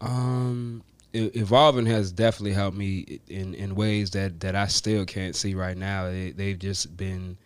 [0.00, 0.82] Um
[1.14, 5.76] evolving has definitely helped me in in ways that that I still can't see right
[5.76, 6.10] now.
[6.10, 7.36] They, they've just been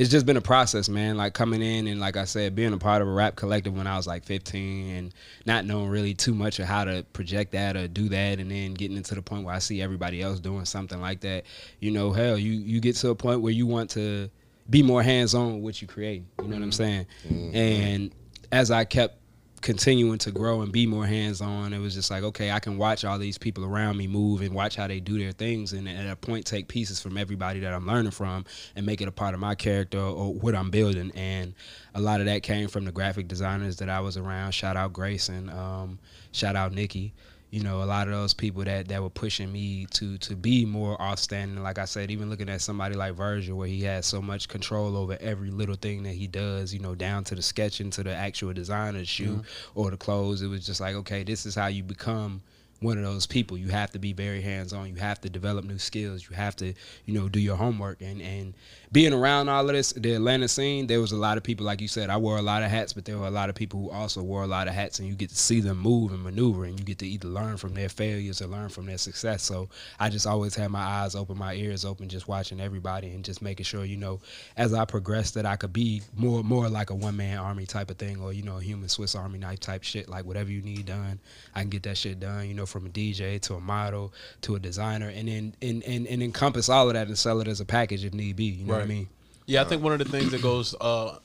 [0.00, 1.18] it's just been a process, man.
[1.18, 3.86] Like coming in and like I said, being a part of a rap collective when
[3.86, 7.76] I was like 15 and not knowing really too much of how to project that
[7.76, 10.64] or do that, and then getting into the point where I see everybody else doing
[10.64, 11.44] something like that.
[11.80, 14.30] You know, hell, you you get to a point where you want to
[14.70, 16.22] be more hands on with what you create.
[16.40, 17.06] You know what I'm saying?
[17.28, 17.54] Mm-hmm.
[17.54, 18.14] And
[18.52, 19.19] as I kept
[19.60, 21.72] continuing to grow and be more hands on.
[21.72, 24.54] It was just like, okay, I can watch all these people around me move and
[24.54, 27.72] watch how they do their things, and at a point, take pieces from everybody that
[27.72, 28.44] I'm learning from
[28.76, 31.12] and make it a part of my character or what I'm building.
[31.14, 31.54] And
[31.94, 34.52] a lot of that came from the graphic designers that I was around.
[34.52, 35.50] Shout out Grayson.
[35.50, 35.98] Um,
[36.32, 37.12] shout out Nikki
[37.50, 40.64] you know, a lot of those people that that were pushing me to to be
[40.64, 41.62] more outstanding.
[41.62, 44.96] Like I said, even looking at somebody like Virgil, where he has so much control
[44.96, 48.14] over every little thing that he does, you know, down to the sketching, to the
[48.14, 49.80] actual design of the shoe mm-hmm.
[49.80, 50.42] or the clothes.
[50.42, 52.42] It was just like, okay, this is how you become
[52.80, 53.58] one of those people.
[53.58, 54.88] You have to be very hands on.
[54.88, 56.26] You have to develop new skills.
[56.28, 56.72] You have to,
[57.04, 58.54] you know, do your homework and and
[58.92, 61.80] being around all of this, the Atlanta scene, there was a lot of people, like
[61.80, 63.80] you said, I wore a lot of hats, but there were a lot of people
[63.80, 66.24] who also wore a lot of hats, and you get to see them move and
[66.24, 69.44] maneuver, and you get to either learn from their failures or learn from their success.
[69.44, 69.68] So
[70.00, 73.42] I just always had my eyes open, my ears open, just watching everybody and just
[73.42, 74.20] making sure, you know,
[74.56, 77.90] as I progressed, that I could be more more like a one man army type
[77.90, 80.08] of thing, or you know, a human Swiss Army knife type shit.
[80.08, 81.20] Like whatever you need done,
[81.54, 82.48] I can get that shit done.
[82.48, 86.08] You know, from a DJ to a model to a designer, and then and, and,
[86.08, 88.46] and encompass all of that and sell it as a package if need be.
[88.46, 88.79] You know right.
[88.80, 89.08] What I mean?
[89.46, 91.18] Yeah, I think one of the things that goes uh,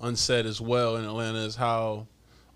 [0.00, 2.06] unsaid as well in Atlanta is how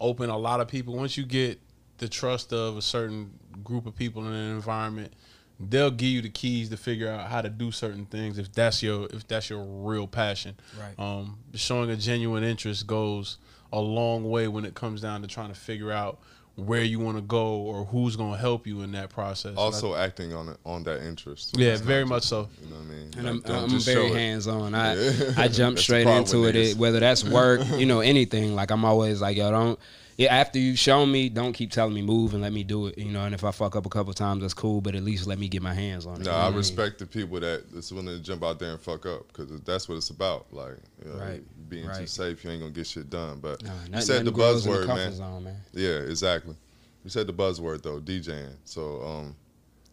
[0.01, 0.95] open a lot of people.
[0.95, 1.61] Once you get
[1.99, 5.13] the trust of a certain group of people in an environment,
[5.59, 8.83] they'll give you the keys to figure out how to do certain things if that's
[8.83, 10.57] your if that's your real passion.
[10.79, 10.99] Right.
[10.99, 13.37] Um, showing a genuine interest goes
[13.73, 16.19] a long way when it comes down to trying to figure out
[16.57, 19.57] where you want to go or who's going to help you in that process.
[19.57, 21.57] Also, acting on it on that interest.
[21.57, 22.49] Yeah, very much so.
[22.63, 23.11] You know what I mean?
[23.17, 24.75] And like, I'm, I'm very hands on.
[24.75, 28.55] I I jump straight into it, it, whether that's work, you know, anything.
[28.55, 29.79] Like I'm always like, yo, don't yeah,
[30.29, 32.99] after you show me, don't keep telling me move and let me do it.
[32.99, 34.81] You know, and if I fuck up a couple times, that's cool.
[34.81, 36.25] But at least let me get my hands on it.
[36.25, 39.29] No, I respect the people that that's willing to jump out there and fuck up
[39.29, 40.47] because that's what it's about.
[40.53, 41.69] Like, you know, right.
[41.69, 41.97] being right.
[41.97, 43.39] too safe, you ain't gonna get shit done.
[43.41, 45.13] But no, you said the buzzword, man.
[45.13, 45.57] Zone, man.
[45.73, 46.57] Yeah, exactly.
[47.05, 48.55] You said the buzzword though, DJing.
[48.65, 49.37] So um,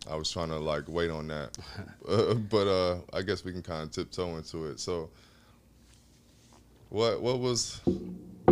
[0.09, 1.57] I was trying to like wait on that,
[2.07, 4.79] uh, but uh, I guess we can kind of tiptoe into it.
[4.79, 5.09] So,
[6.89, 7.81] what what was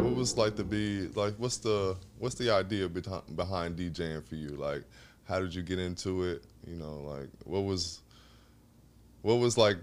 [0.05, 1.33] what was like to be like?
[1.37, 4.49] What's the what's the idea behind behind DJing for you?
[4.49, 4.83] Like,
[5.27, 6.43] how did you get into it?
[6.67, 8.01] You know, like what was
[9.21, 9.77] what was like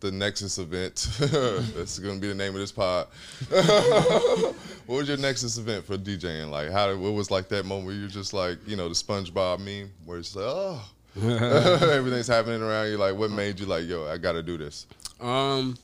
[0.00, 1.08] the Nexus event.
[1.18, 3.08] That's to be the name of this pod.
[3.48, 4.54] what
[4.86, 6.50] was your Nexus event for DJing?
[6.50, 6.94] Like, how?
[6.96, 10.18] What was like that moment where you're just like, you know, the SpongeBob meme, where
[10.18, 10.82] it's like, oh,
[11.16, 12.96] everything's happening around you.
[12.96, 14.86] Like, what made you like, yo, I got to do this?
[15.20, 15.76] Um,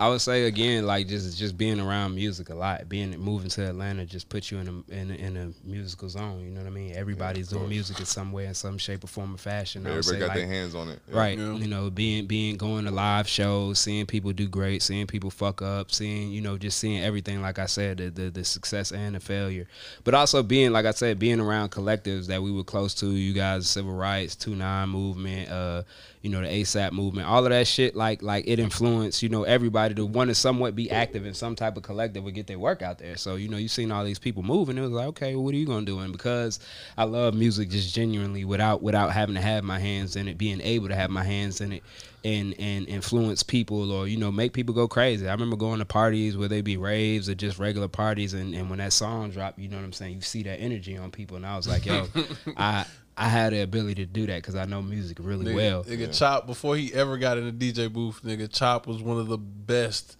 [0.00, 3.68] I would say again, like just just being around music a lot, being moving to
[3.68, 6.40] Atlanta just puts you in a in a, in a musical zone.
[6.44, 6.96] You know what I mean?
[6.96, 9.86] Everybody's yeah, doing music in some way, in some shape or form or fashion.
[9.86, 11.16] Everybody got like, their hands on it, yeah.
[11.16, 11.38] right?
[11.38, 11.54] Yeah.
[11.54, 15.62] You know, being being going to live shows, seeing people do great, seeing people fuck
[15.62, 17.40] up, seeing you know just seeing everything.
[17.40, 19.68] Like I said, the the, the success and the failure,
[20.02, 23.06] but also being like I said, being around collectives that we were close to.
[23.06, 25.84] You guys, civil rights, two nine movement, uh,
[26.20, 27.94] you know, the ASAP movement, all of that shit.
[27.94, 31.34] Like like it influenced you know everybody everybody to want to somewhat be active in
[31.34, 33.16] some type of collective or get their work out there.
[33.16, 34.78] So you know, you've seen all these people moving.
[34.78, 36.00] It was like, okay, well, what are you gonna do?
[36.00, 36.60] And because
[36.96, 40.60] I love music just genuinely, without without having to have my hands in it, being
[40.60, 41.82] able to have my hands in it,
[42.24, 45.28] and and influence people or you know make people go crazy.
[45.28, 48.70] I remember going to parties where they be raves or just regular parties, and and
[48.70, 51.36] when that song dropped, you know what I'm saying, you see that energy on people,
[51.36, 52.06] and I was like, yo,
[52.56, 52.86] I.
[53.16, 55.84] I had the ability to do that because I know music really Nigga, well.
[55.84, 59.28] Nigga Chop before he ever got in the DJ booth, nigga Chop was one of
[59.28, 60.16] the best,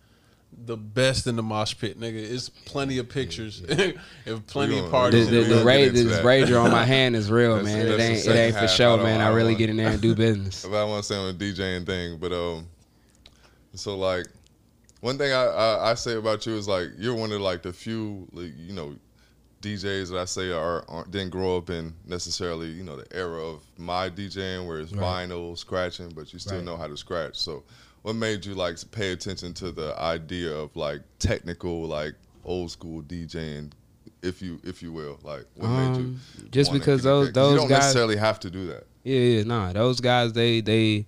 [0.57, 2.15] the best in the mosh pit, nigga.
[2.15, 5.29] It's plenty of pictures and plenty of gonna- The, parties.
[5.31, 7.87] the, we the, ra- get this rager on my hand is real, That's- man.
[7.87, 9.21] It that's the ain't it ain't for show, man.
[9.21, 10.65] I I really want- get in there and do business.
[10.65, 12.69] If I want to say on the DJing thing, but um,
[13.75, 14.27] so like
[15.01, 17.73] one thing I, I I say about you is like you're one of like the
[17.73, 18.95] few like, you know
[19.65, 23.43] DJs that I say are aren't, didn't grow up in necessarily you know the era
[23.43, 25.29] of my DJing where it's Right.
[25.29, 26.65] vinyl scratching, but you still Right.
[26.65, 27.37] know how to scratch.
[27.37, 27.63] So
[28.03, 33.03] what made you like pay attention to the idea of like technical like old school
[33.03, 33.73] DJing?
[34.23, 36.05] If you, if you will, like, what made you?
[36.05, 38.85] Um, just because those those you don't guys necessarily have to do that.
[39.03, 39.73] Yeah, yeah, nah.
[39.75, 41.07] Those guys, they they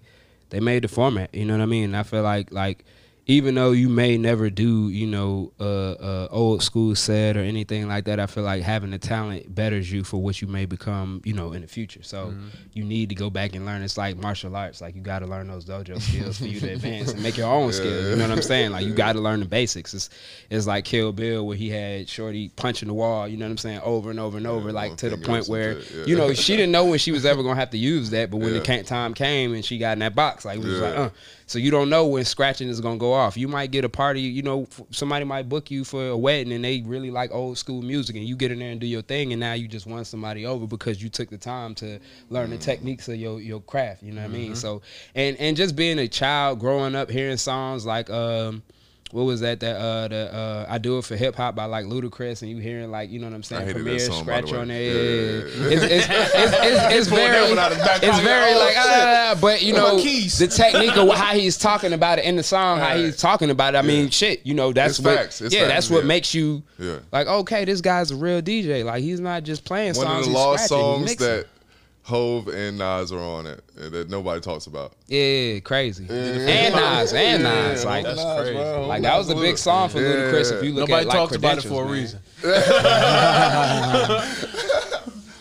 [0.51, 1.35] they made the format.
[1.35, 1.95] You know what I mean?
[1.95, 2.85] I feel like like
[3.29, 7.89] even though you may never do, you know, uh, uh, old school set or anything
[7.89, 11.21] like that, I feel like having the talent betters you for what you may become,
[11.25, 12.05] you know, in the future.
[12.05, 12.33] So
[12.73, 13.83] you need to go back and learn.
[13.83, 14.81] It's like martial arts.
[14.81, 17.49] Like you got to learn those dojo skills for you to advance and make your
[17.53, 18.11] own skills.
[18.11, 18.71] You know what I'm saying?
[18.71, 19.93] Like you got to learn the basics.
[19.93, 20.09] It's
[20.49, 23.27] it's like Kill Bill where he had Shorty punching the wall.
[23.27, 23.81] You know what I'm saying?
[23.83, 26.05] Over and over and over, like to the point where yeah.
[26.07, 28.37] you know she didn't know when she was ever gonna have to use that, but
[28.37, 28.61] when Yeah.
[28.61, 30.81] the time came and she got in that box, like it was Yeah.
[30.81, 31.11] like, uh.
[31.49, 33.37] So you don't know when scratching is gonna go off.
[33.37, 36.53] You might get a party, you know, f- somebody might book you for a wedding
[36.53, 39.03] and they really like old school music, and you get in there and do your
[39.03, 41.99] thing, and now you just won somebody over because you took the time to
[42.31, 44.03] learn the techniques of your your craft.
[44.03, 44.55] You know what I mean?
[44.55, 44.83] So
[45.15, 48.63] and and just being a child growing up hearing songs like um.
[49.13, 49.61] What was that?
[49.61, 52.59] That uh, the uh, I do it for hip hop by like Ludacris, and you
[52.59, 53.73] hearing like you know what I'm saying?
[53.73, 54.59] Premier song, the scratch way.
[54.59, 54.83] on there.
[54.83, 55.69] Yeah, Yeah, yeah, yeah, yeah.
[55.69, 55.75] yeah.
[55.75, 59.39] It's, it's, it's, it's, it's very, one out of his back it's very like, ah,
[59.41, 62.97] but you know, the technique of how he's talking about it in the song, how
[62.97, 63.79] he's talking about it.
[63.79, 65.41] I mean, shit, you know, that's what, facts.
[65.41, 66.09] It's yeah, facts, that's what yeah.
[66.09, 66.99] makes you Yeah.
[67.13, 68.85] like, okay, this guy's a real DJ.
[68.85, 70.09] Like he's not just playing One songs.
[70.09, 71.27] of the he's lost songs mixing.
[71.27, 71.47] that
[72.07, 74.93] Hove and Nas are on it that nobody talks about.
[75.09, 78.05] yeah, crazy, and Nas, and Nas, like.
[78.05, 78.53] That's crazy.
[78.55, 78.87] bro.
[78.87, 80.07] Like that was a big song for Yeah.
[80.31, 80.53] Ludacris.
[80.57, 81.93] If you look Nobody at like talks about it credentials, for a man.
[81.93, 82.21] reason.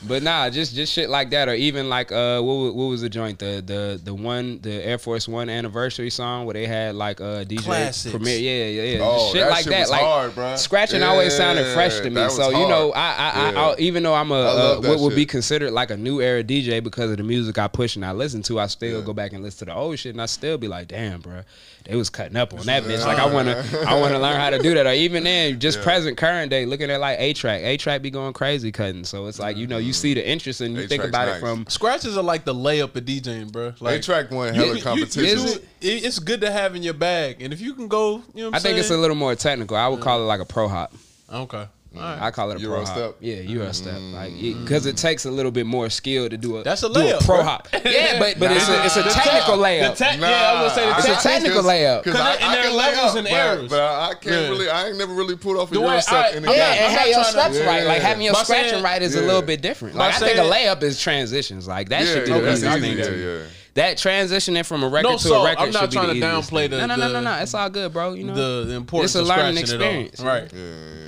[0.07, 3.09] But nah, just just shit like that, or even like uh, what what was the
[3.09, 7.19] joint the the the one the Air Force One anniversary song where they had like
[7.19, 8.11] uh DJ Classics.
[8.15, 10.57] Premier, yeah yeah yeah, Oh, shit that like shit that, was like hard, bruh.
[10.57, 12.29] scratching always sounded fresh to me.
[12.29, 12.91] So was you know.
[12.93, 13.61] I I, I, Yeah.
[13.69, 15.97] I even though I'm a I uh, love that what would be considered like a
[15.97, 18.99] new era DJ because of the music I push and I listen to, I still
[18.99, 19.05] Yeah.
[19.05, 21.41] go back and listen to the old shit and I still be like, damn, bro,
[21.85, 23.05] they was cutting up on that bitch.
[23.05, 24.85] Like I wanna I wanna learn how to do that.
[24.87, 25.83] Or even then, just Yeah.
[25.83, 29.03] present current day, looking at like A-Trak, A track be going crazy cutting.
[29.03, 31.37] So it's like you know you see the interest and you think A-Trak's about nice.
[31.37, 33.73] it from Scratches are like the layup of DJing, bro.
[33.79, 35.37] Like A-Trak won you- hella you- you competition.
[35.45, 38.23] do it- it- it's good to have in your bag, and if you can go,
[38.33, 39.77] you know, what I I'm think it's a little more technical.
[39.77, 40.93] I would call it like a pro hop.
[41.31, 41.65] okay.
[41.97, 42.21] All right.
[42.21, 42.95] I call it a Euro pro hop.
[42.95, 43.15] step?
[43.19, 43.73] Yeah, Euro mm-hmm.
[43.73, 43.99] step.
[44.13, 46.99] Like because it takes a little bit more skill to do a That's a do
[46.99, 47.43] layup, pro bro.
[47.43, 47.67] hop.
[47.85, 49.91] Yeah, but but it's a it's a technical layup.
[49.97, 52.03] The tech, yeah, I was gonna say the It's a tech- technical layup.
[52.03, 53.69] Because 'Cause I, and I there are lay levels up, and but, errors.
[53.69, 54.49] but I, I can't Yeah.
[54.49, 54.69] really.
[54.69, 56.55] I ain't never really pulled off a The Euro way step I- in the I'm
[56.55, 56.61] game.
[56.61, 57.85] Yeah, not- and I'm hey, your trying to- steps right.
[57.85, 59.95] Like having your By scratching right is a little bit different.
[59.95, 61.67] Like I think a layup is transitions.
[61.67, 63.43] Like that Yeah, should be yeah, the easy, thing yeah, to
[63.75, 66.07] That transitioning from a record No, to so, a record I'm not should be trying
[66.07, 66.71] the to downplay thing.
[66.71, 67.33] the- No, no, no, no, no.
[67.41, 68.13] It's all good, bro.
[68.13, 70.01] You know, the, the importance It's a of learning scratching it all.
[70.05, 70.19] experience.
[70.21, 70.51] right?
[70.53, 71.04] Yeah, yeah, yeah.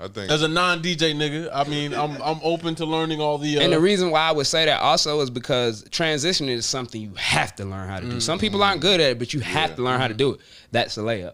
[0.00, 3.36] I think As a non DJ nigga, I mean, I'm I'm open to learning all
[3.38, 3.58] the.
[3.58, 7.00] Uh, And the reason why I would say that also is because transition is something
[7.00, 8.20] you have to learn how to do.
[8.20, 10.40] Some people aren't good at it, but you have to learn how to do it.
[10.70, 11.32] That's the layup.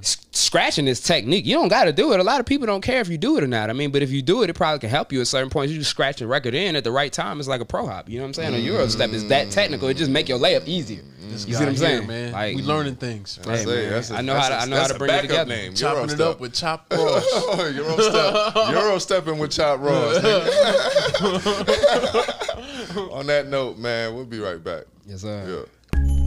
[0.00, 1.44] S- scratching is technique.
[1.46, 2.20] You don't got to do it.
[2.20, 3.70] A lot of people don't care if you do it or not.
[3.70, 5.72] I mean, but if you do it, it probably can help you at certain points.
[5.72, 7.38] You just scratch the record in at the right time.
[7.40, 8.08] It's like a pro hop.
[8.08, 8.54] You know what I'm saying?
[8.54, 9.88] A Euro step is that technical.
[9.88, 11.02] It just make your layup easier.
[11.30, 12.32] You see what I'm saying, here, man?
[12.32, 13.38] Like, we learning things.
[13.44, 14.54] Hey, Say, man, that's a- I know how to.
[14.56, 15.48] I know how to bring it together.
[15.48, 15.72] name.
[15.74, 16.26] Euro Chopping it step.
[16.28, 17.74] up with Chop Ross.
[17.74, 18.54] Euro step.
[18.70, 20.16] Euro stepping with Chop Ross.
[23.12, 24.84] On that note, man, we'll be right back.
[25.06, 25.66] Yes, sir.
[25.94, 26.25] Yeah.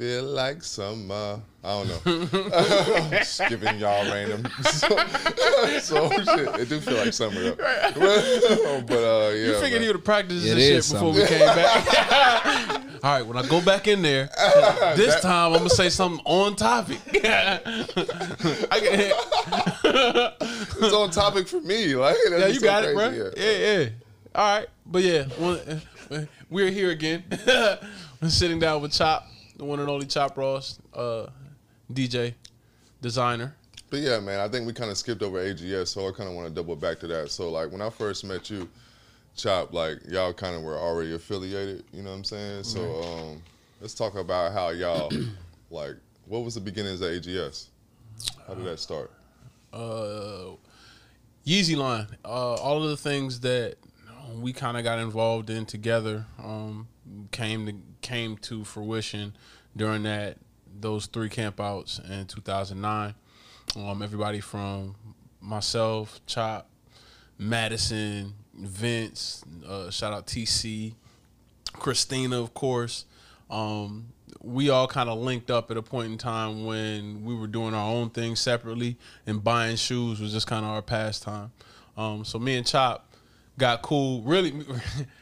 [0.00, 1.42] Feel like summer.
[1.62, 2.24] I don't know.
[3.10, 4.50] Just giving y'all random.
[4.62, 4.88] so,
[5.80, 6.60] so shit.
[6.60, 7.54] It do feel like summer though.
[8.86, 9.34] but uh, yeah.
[9.34, 9.80] You figured man.
[9.82, 12.82] he would have practiced It this shit is before we came back.
[13.02, 14.30] All right, when I go back in there,
[14.96, 16.98] this time I'm gonna say something on topic.
[17.22, 17.60] I
[18.80, 19.12] can,
[20.82, 21.94] It's on topic for me.
[21.94, 23.08] Like, that's yeah, you so got it, bro.
[23.08, 23.78] crazy, Yeah.
[23.78, 23.88] yeah,
[24.34, 25.58] All right, but yeah, one,
[26.10, 27.24] uh, we're here again.
[28.20, 29.26] We're sitting down with Chop,
[29.60, 31.26] the one and only Chop Ross, uh,
[31.92, 32.34] DJ,
[33.02, 33.54] designer.
[33.90, 36.34] But yeah, man, I think we kind of skipped over AGS, so I kind of
[36.34, 37.30] want to double back to that.
[37.30, 38.68] So like when I first met you,
[39.36, 41.84] Chop, like y'all kind of were already affiliated.
[41.92, 42.64] You know what I'm saying?
[42.64, 43.42] So um,
[43.80, 45.10] let's talk about how y'all
[45.70, 45.96] like
[46.26, 47.66] what was the beginnings of AGS?
[48.46, 49.10] How did that start?
[49.72, 50.56] uh,
[51.46, 53.76] Yeezy line, uh, all of the things that
[54.34, 56.88] we kind of got involved in together um,
[57.30, 57.74] came to
[58.10, 59.32] came to fruition
[59.76, 60.36] during that
[60.80, 63.14] those three campouts in 2009.
[63.76, 64.96] Um, everybody from
[65.40, 66.68] myself, Chop,
[67.38, 70.94] Madison, Vince, uh, shout out TC,
[71.72, 73.04] Christina, of course.
[73.48, 74.08] Um,
[74.42, 77.74] we all kind of linked up at a point in time when we were doing
[77.74, 81.52] our own thing separately, and buying shoes was just kind of our pastime.
[81.96, 83.12] Um, so me and Chop
[83.56, 84.22] got cool.
[84.22, 84.52] Really,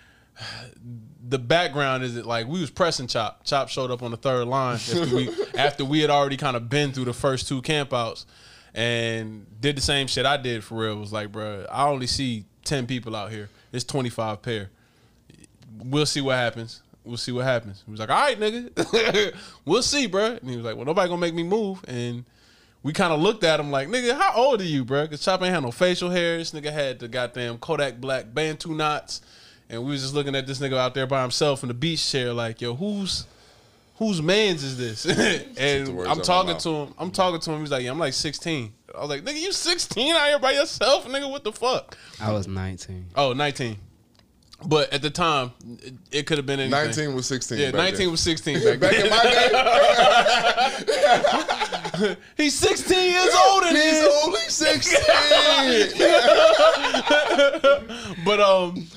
[1.28, 3.44] the background is that like we was pressing Chop.
[3.44, 6.68] Chop showed up on the third line after we after we had already kind of
[6.68, 8.24] been through the first two campouts
[8.74, 10.92] and did the same shit I did for real.
[10.92, 13.50] It was like, bro, I only see ten people out here.
[13.72, 14.70] It's twenty five pair.
[15.76, 16.82] We'll see what happens.
[17.04, 17.82] We'll see what happens.
[17.84, 20.32] He was like, all right, nigga, we'll see, bro.
[20.32, 21.82] And he was like, well, nobody gonna make me move.
[21.88, 22.24] And
[22.82, 25.02] we kind of looked at him like, nigga, how old are you, bro?
[25.02, 26.38] Because Chop ain't had no facial hair.
[26.38, 29.20] This nigga had the goddamn Kodak Black Bantu knots.
[29.70, 32.10] And we was just looking at this nigga out there by himself in the beach
[32.10, 33.26] chair, like, yo, who's
[33.96, 35.04] whose man's is this?
[35.58, 36.94] and I'm talking to him.
[36.98, 37.60] I'm talking to him.
[37.60, 38.72] He's like, yeah, I'm like 16.
[38.94, 41.28] I was like, nigga, you 16 out here by yourself, nigga?
[41.30, 41.98] What the fuck?
[42.20, 43.08] I was 19.
[43.16, 43.76] Oh, 19.
[44.66, 45.52] But at the time,
[45.82, 46.86] it, it could have been anything.
[46.86, 47.58] 19 was 16.
[47.58, 48.10] Yeah, 19 then.
[48.10, 49.22] was 16 back back in my
[52.04, 52.16] day.
[52.36, 55.04] He's 16 years old in He's only 16.
[58.24, 58.88] But um,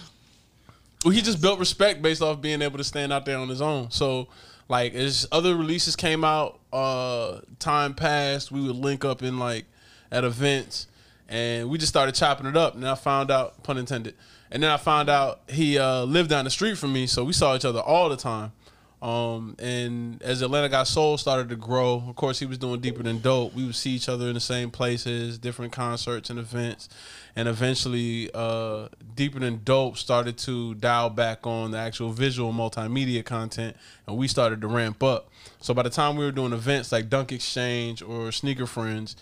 [1.04, 3.62] well, he just built respect based off being able to stand out there on his
[3.62, 3.92] own.
[3.92, 4.28] So
[4.72, 8.54] like, as other releases came out, uh, time passed.
[8.54, 9.66] We would link up in like
[10.12, 10.88] at events,
[11.28, 12.76] and we just started chopping it up.
[12.76, 14.16] And then I found out, pun intended.
[14.50, 17.34] And then I found out he uh, lived down the street from me, so we
[17.34, 18.54] saw each other all the time.
[19.02, 23.02] Um, and as Atlanta Got Soul started to grow, of course, he was doing deeper
[23.02, 23.56] than dope.
[23.56, 26.88] We would see each other in the same places, different concerts and events,
[27.36, 33.26] and eventually, uh, deeper than dope started to dial back on the actual visual multimedia
[33.26, 35.32] content, and we started to ramp up.
[35.62, 39.16] So by the time we were doing events like Dunk Exchange or Sneaker Friends,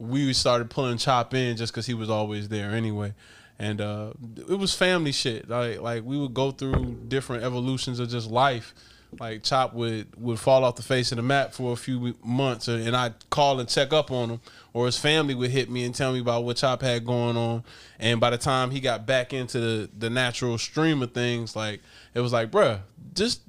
[0.00, 3.14] we started pulling Chop in just because he was always there anyway.
[3.60, 4.14] And uh,
[4.48, 5.48] it was family shit.
[5.48, 8.74] Like like we would go through different evolutions of just life.
[9.18, 12.68] Like Chop would would fall off the face of the map for a few months,
[12.68, 14.40] uh, and I'd call and check up on him,
[14.72, 17.64] or his family would hit me and tell me about what Chop had going on.
[17.98, 21.80] And by the time he got back into the, the natural stream of things, like
[22.14, 22.80] it was like, bruh,
[23.14, 23.40] just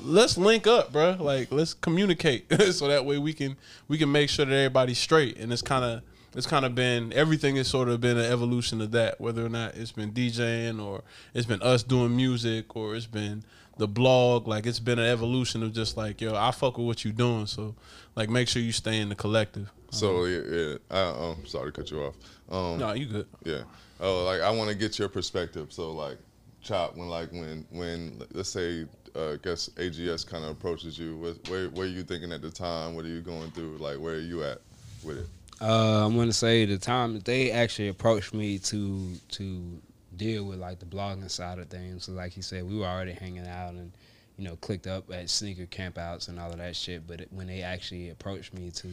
[0.00, 1.18] let's link up, bruh.
[1.18, 3.56] Like let's communicate, so that way we can
[3.88, 5.36] we can make sure that everybody's straight.
[5.36, 6.02] And it's kind of
[6.34, 9.20] it's kind of been everything has sort of been an evolution of that.
[9.20, 11.02] Whether or not it's been DJing or
[11.34, 13.44] it's been us doing music or it's been
[13.80, 17.04] the blog, like it's been an evolution of just like yo, I fuck with what
[17.04, 17.46] you doing.
[17.46, 17.74] So
[18.14, 19.72] like make sure you stay in the collective.
[19.90, 20.76] so, yeah, yeah.
[20.90, 22.14] I, um, sorry to cut you off.
[22.50, 23.26] Um, No, you good.
[23.44, 23.62] Yeah.
[23.98, 25.72] Oh, like I want to get your perspective.
[25.72, 26.18] So, like,
[26.62, 31.16] chop when, like, when, when, let's say, uh, I guess AGS kind of approaches you.
[31.16, 32.94] What, where, where are you thinking at the time?
[32.94, 33.78] What are you going through?
[33.78, 34.58] Like, where are you at
[35.02, 35.26] with it?
[35.60, 39.80] Uh, I'm gonna say the time that they actually approached me to to
[40.20, 42.04] deal with like the blogging side of things.
[42.04, 43.90] So like he said, we were already hanging out and
[44.36, 47.06] you know clicked up at sneaker campouts and all of that shit.
[47.06, 48.88] But it, when they actually approached me to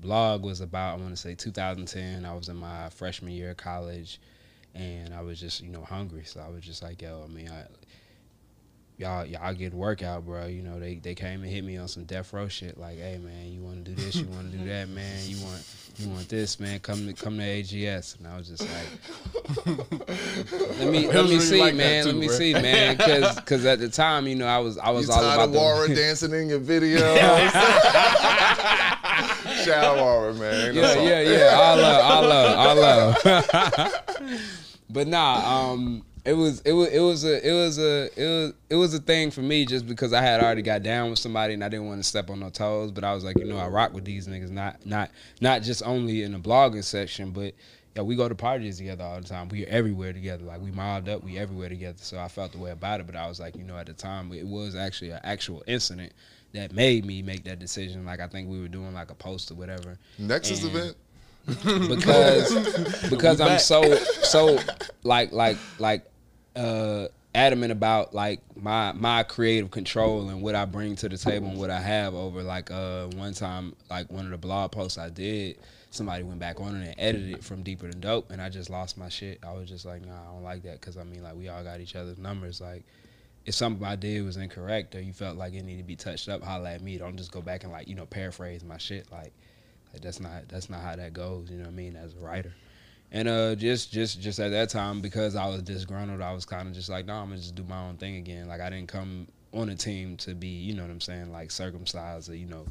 [0.00, 2.24] blog was about I want to say 2010.
[2.24, 4.20] I was in my freshman year of college,
[4.74, 6.24] and I was just you know hungry.
[6.24, 7.66] So I was just like, yo, I mean, I,
[8.96, 10.46] y'all y'all get workout, bro.
[10.46, 12.78] You know, they they came and hit me on some death row shit.
[12.78, 15.18] Like, hey man, you want to do this, you want to do that, man.
[15.24, 15.62] You want
[15.98, 16.80] you want this, man.
[16.80, 18.18] Come to come to AGS.
[18.18, 19.66] And I was just like,
[20.78, 22.04] let me let me see, like man.
[22.04, 22.36] too, let me bro.
[22.36, 22.96] see, man.
[22.96, 25.44] Because because at the time, you know, I was I was You all tired about
[25.44, 27.16] of the Warren dancing in your videos?
[29.64, 30.74] Shout out man.
[30.74, 31.06] No yeah, song.
[31.06, 31.50] yeah, yeah.
[31.54, 33.92] All love, all love, all love.
[34.90, 38.52] but nah, um, it was it was it was a it was a it was
[38.70, 41.52] it was a thing for me just because I had already got down with somebody
[41.54, 42.90] and I didn't want to step on no toes.
[42.92, 45.10] But I was like, you know, I rock with these niggas, not not
[45.40, 47.52] not just only in the blogging section, but
[47.94, 49.48] yeah, we go to parties together all the time.
[49.48, 50.44] We are everywhere together.
[50.44, 51.98] Like we mobbed up, we everywhere together.
[52.00, 53.06] So I felt the way about it.
[53.06, 56.12] But I was like, you know, at the time it was actually an actual incident
[56.54, 58.06] that made me make that decision.
[58.06, 59.98] Like I think we were doing like a post or whatever.
[60.18, 60.96] Nexus And- event.
[61.88, 64.58] because because I'm so so
[65.02, 66.06] like like like
[66.56, 71.48] uh adamant about like my my creative control and what I bring to the table
[71.48, 74.98] and what I have over like uh one time like one of the blog posts
[74.98, 75.58] I did
[75.90, 78.70] somebody went back on it and edited it from deeper than dope and I just
[78.70, 81.24] lost my shit I was just like nah I don't like that because I mean
[81.24, 82.84] like we all got each other's numbers like
[83.46, 86.28] if something I did was incorrect or you felt like it needed to be touched
[86.28, 89.10] up holla at me don't just go back and like you know paraphrase my shit
[89.10, 89.32] like
[89.94, 91.48] like, that's not that's not how that goes.
[91.50, 91.94] You know what I mean?
[91.94, 92.52] As a writer,
[93.14, 96.66] and uh, just just just at that time because I was disgruntled, I was kind
[96.66, 98.48] of just like, no, I'm gonna just do my own thing again.
[98.48, 101.52] Like I didn't come on a team to be, you know what I'm saying, like
[101.52, 102.66] circumcised or you know,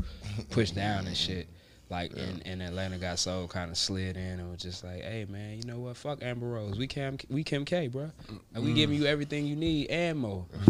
[0.52, 1.48] pushed down and shit.
[1.90, 5.26] Like and, and Atlanta Got Soul kind of slid in and was just like, hey
[5.30, 5.96] man, you know what?
[5.96, 6.78] Fuck Amber Rose.
[6.78, 8.12] We Kim we Kim K, bro.
[8.54, 10.46] And we giving you everything you need and more.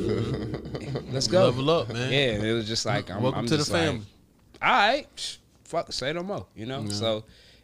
[1.11, 1.45] Let's go.
[1.45, 2.11] Level up, man.
[2.11, 4.01] Yeah, it was just like I'm, Welcome I'm to the just like,
[4.61, 6.82] all right, fuck, say no more, you know.
[6.82, 6.91] Yeah.
[6.91, 7.24] So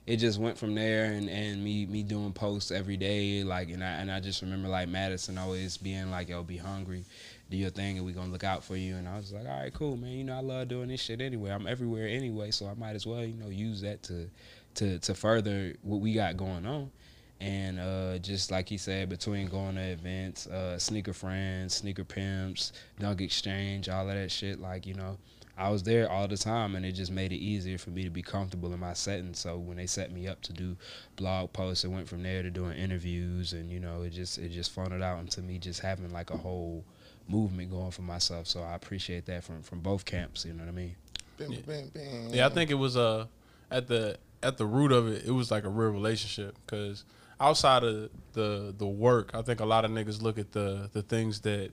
[0.10, 3.84] it just went from there, and, and me me doing posts every day, like, and
[3.84, 7.06] I and I just remember like Madison always being like, "Yo, be hungry,
[7.52, 9.60] do your thing, and we gonna look out for you." And I was like, "All
[9.60, 10.14] right, cool, man.
[10.14, 11.52] You know, I love doing this shit anyway.
[11.52, 14.28] I'm everywhere anyway, so I might as well, you know, use that to
[14.76, 16.90] to to further what we got going on."
[17.40, 22.74] And uh, just like he said, between going to events, uh, sneaker friends, sneaker pimps,
[23.00, 25.20] dunk exchange, all of that shit, like you know,
[25.60, 28.10] I was there all the time, and it just made it easier for me to
[28.10, 29.34] be comfortable in my setting.
[29.34, 30.78] So when they set me up to do
[31.18, 34.50] blog posts, it went from there to doing interviews, and you know, it just it
[34.50, 36.86] just funneled out into me just having like a whole
[37.28, 38.48] movement going for myself.
[38.48, 40.46] So I appreciate that from from both camps.
[40.46, 40.96] You know what I mean?
[41.38, 42.30] Bam, bam, bam.
[42.34, 43.26] Yeah, I think it was uh
[43.70, 47.04] at the at the root of it, it was like a real relationship because
[47.40, 51.02] outside of the the work, I think a lot of niggas look at the the
[51.02, 51.72] things that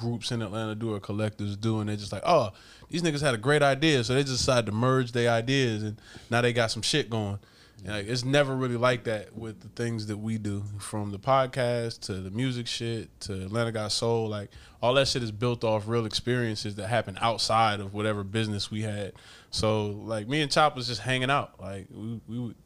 [0.00, 2.50] groups in Atlanta do or collectives do, and they're just like, oh,
[2.88, 6.00] these niggas had a great idea, so they just decided to merge their ideas, and
[6.30, 7.38] now they got some shit going.
[7.84, 11.18] And, like, it's never really like that with the things that we do, from the
[11.18, 14.28] podcast to the music shit to Atlanta Got Soul.
[14.28, 14.50] Like
[14.82, 18.82] all that shit is built off real experiences that happen outside of whatever business we
[18.82, 19.12] had.
[19.50, 21.58] So like me and Chop was just hanging out.
[21.60, 22.56] Like we we would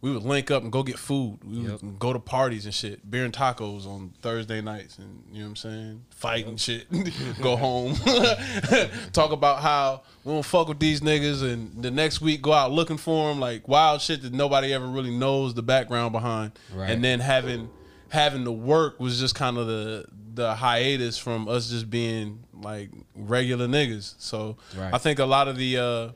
[0.00, 1.38] we would link up and go get food.
[1.44, 1.82] We Yep.
[1.82, 5.46] would go to parties and shit, beer and tacos on Thursday nights, and you know
[5.46, 6.86] what I'm saying, fight and shit.
[7.42, 7.94] go home,
[9.12, 12.70] talk about how we don't fuck with these niggas, and the next week go out
[12.72, 16.52] looking for them, like wild shit that nobody ever really knows the background behind.
[16.74, 16.90] Right.
[16.90, 17.68] And then having
[18.10, 22.90] having to work was just kind of the the hiatus from us just being like
[23.16, 24.14] regular niggas.
[24.18, 24.94] So Right.
[24.94, 26.08] I think a lot of the uh,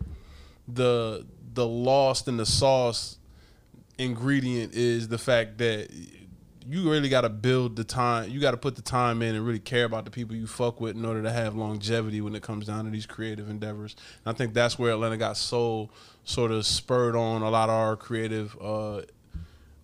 [0.69, 3.19] the the lost in the sauce
[3.99, 5.91] ingredient is the fact that
[6.69, 8.31] you really got to build the time.
[8.31, 10.81] You got to put the time in and really care about the people you fuck
[10.81, 13.97] with in order to have longevity when it comes down to these creative endeavors.
[14.25, 15.91] And I think that's where Atlanta Got Soul
[16.25, 19.03] sort of spurred on a lot of our creative uh,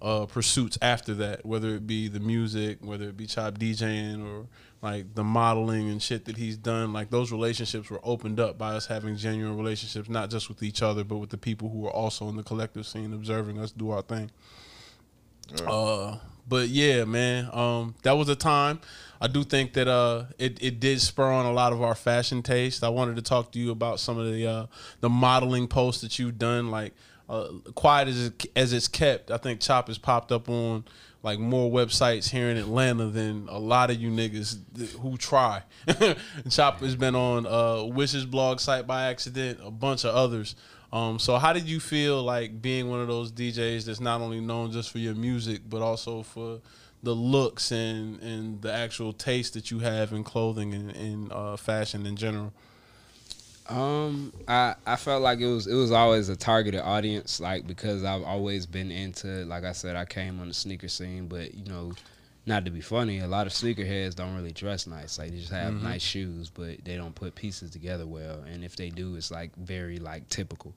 [0.01, 4.47] uh, pursuits after that, whether it be the music, whether it be Chop DJing or
[4.81, 6.93] like the modeling and shit that he's done.
[6.93, 10.83] Like those relationships were opened up by us having genuine relationships, not just with each
[10.83, 13.91] other, but with the people who were also in the collective scene observing us do
[13.91, 14.31] our thing.
[15.67, 16.19] Uh,
[16.49, 18.81] but yeah, man, um, that was a time.
[19.21, 22.43] I do think that uh, it, it did spur on a lot of our fashion
[22.43, 22.85] taste.
[22.85, 24.67] I wanted to talk to you about some of the uh,
[25.01, 26.95] the modeling posts that you've done, like
[27.29, 29.31] uh, quiet as it, as it's kept.
[29.31, 30.85] I think Chop has popped up on
[31.23, 34.59] like more websites here in Atlanta than a lot of you niggas
[35.01, 35.63] who try.
[36.51, 40.55] Chop has been on uh, Wish's blog site by accident, a bunch of others.
[40.93, 44.41] Um, so how did you feel like being one of those DJs that's not only
[44.41, 46.61] known just for your music, but also for
[47.03, 51.57] the looks and, and the actual taste that you have in clothing and, and uh,
[51.57, 52.53] fashion in general?
[53.69, 58.03] Um, I I felt like it was it was always a targeted audience, like because
[58.03, 61.65] I've always been into, like I said, I came on the sneaker scene, but you
[61.65, 61.93] know,
[62.47, 65.19] not to be funny, a lot of sneakerheads don't really dress nice.
[65.19, 68.75] Like they just have nice shoes, but they don't put pieces together well, and if
[68.75, 70.73] they do, it's like very like typical.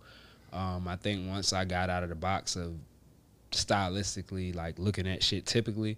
[0.52, 2.74] Um, I think once I got out of the box of
[3.52, 5.98] stylistically like looking at shit typically,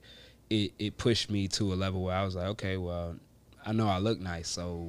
[0.52, 3.16] it it pushed me to a level where I was like, okay, well,
[3.66, 4.86] I know I look nice, so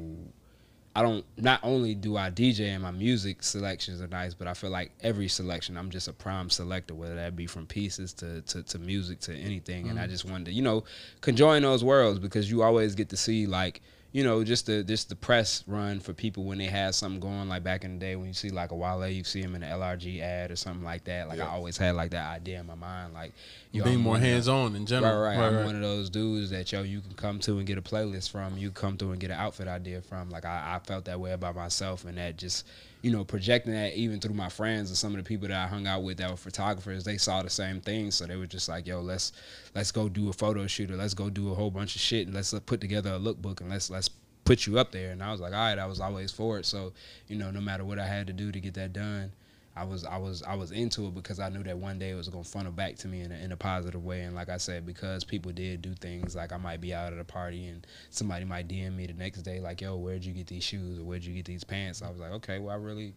[0.96, 1.24] I don't.
[1.36, 4.92] Not only do I DJ and my music selections are nice, but I feel like
[5.00, 8.78] every selection I'm just a prime selector, whether that be from pieces to to, to
[8.78, 9.88] music to anything.
[9.88, 10.10] And I mm.
[10.10, 10.84] just wanted to, you know,
[11.20, 13.80] conjoin those worlds because you always get to see like
[14.14, 17.48] you know, just the just the press run for people when they had something going.
[17.48, 19.64] Like back in the day when you see like a Wale, you see him in
[19.64, 21.26] an LRG ad or something like that.
[21.26, 21.48] Like Yeah.
[21.48, 23.32] I always had like that idea in my mind, like
[23.72, 25.20] yo, Being I'm more of hands on in general.
[25.20, 25.52] Right, right.
[25.52, 28.30] I'm one of those dudes that yo, you can come to and get a playlist
[28.30, 28.56] from.
[28.56, 30.30] You come through and get an outfit idea from.
[30.30, 32.68] Like I, I felt that way about myself, and that just,
[33.04, 35.66] you know, projecting that even through my friends and some of the people that I
[35.66, 38.10] hung out with that were photographers, they saw the same thing.
[38.10, 39.32] So they were just like, yo, let's
[39.74, 42.26] let's go do a photo shoot or let's go do a whole bunch of shit
[42.26, 44.08] and let's put together a lookbook and let's let's
[44.46, 45.10] put you up there.
[45.10, 46.64] And I was like, all right, I was always for it.
[46.64, 46.94] So
[47.28, 49.32] you know, no matter what I had to do to get that done.
[49.76, 52.14] I was I was I was into it because I knew that one day it
[52.14, 54.20] was gonna funnel back to me in a, in a positive way.
[54.22, 57.18] And like I said, because people did do things like I might be out at
[57.18, 60.46] a party and somebody might DM me the next day like, "Yo, where'd you get
[60.46, 63.14] these shoes or where'd you get these pants?" I was like, "Okay, well, I really."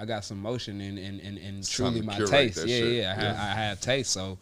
[0.00, 2.58] I got some motion and and, and, and truly my taste.
[2.58, 2.92] Yeah, shit.
[3.02, 3.34] yeah, I, Yeah.
[3.34, 4.12] ha- I have taste.
[4.12, 4.38] So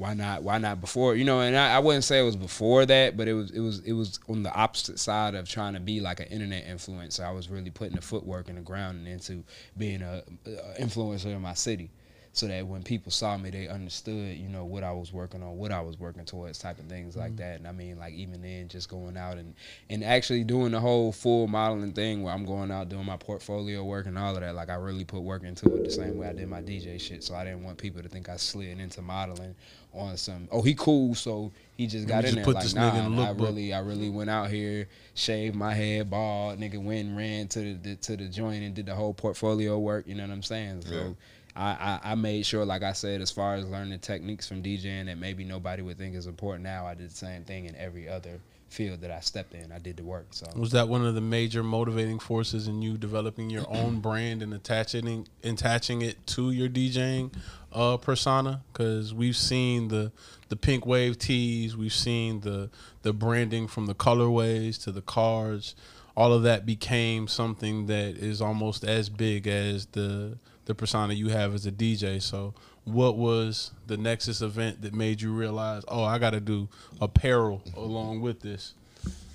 [0.00, 0.42] why not?
[0.42, 1.14] Why not before?
[1.14, 3.60] You know, and I, I wouldn't say it was before that, but it was it
[3.60, 7.22] was it was on the opposite side of trying to be like an internet influencer.
[7.22, 9.44] I was really putting the footwork in the ground and into
[9.76, 11.90] being a, a influencer in my city.
[12.32, 15.58] So that when people saw me, they understood, you know, what I was working on,
[15.58, 17.36] what I was working towards, type of things like mm-hmm.
[17.38, 17.58] that.
[17.58, 19.52] And I mean, like even then, just going out and
[19.90, 23.84] and actually doing the whole full modeling thing, where I'm going out doing my portfolio
[23.84, 24.54] work and all of that.
[24.54, 27.22] Like I really put work into it the same way I did my DJ shit.
[27.22, 29.56] So I didn't want people to think I slid into modeling
[29.92, 30.48] on some.
[30.50, 32.44] Oh, he cool, so he just got in just there.
[32.44, 35.54] put like this nah, nigga in the I really, I really went out here, shaved
[35.54, 38.86] my head, bald, nigga went and ran to the, the to the joint and did
[38.86, 40.06] the whole portfolio work.
[40.06, 40.82] You know what I'm saying?
[40.82, 40.94] So.
[40.94, 41.08] Yeah.
[41.56, 45.06] I, I, I made sure, like I said, as far as learning techniques from DJing
[45.06, 48.08] that maybe nobody would think is important now, I did the same thing in every
[48.08, 49.72] other field that I stepped in.
[49.72, 50.28] I did the work.
[50.30, 54.42] So Was that one of the major motivating forces in you developing your own brand
[54.42, 57.34] and attaching attaching it to your DJing
[57.72, 58.62] uh, persona?
[58.72, 60.12] Because we've seen the
[60.48, 62.70] the pink wave tees, we've seen the
[63.02, 65.74] the branding from the colorways to the cards.
[66.16, 71.28] All of that became something that is almost as big as the the persona you
[71.30, 72.22] have as a DJ.
[72.22, 72.54] So,
[72.84, 76.68] what was the Nexus event that made you realize, oh, I got to do
[77.00, 78.74] apparel along with this?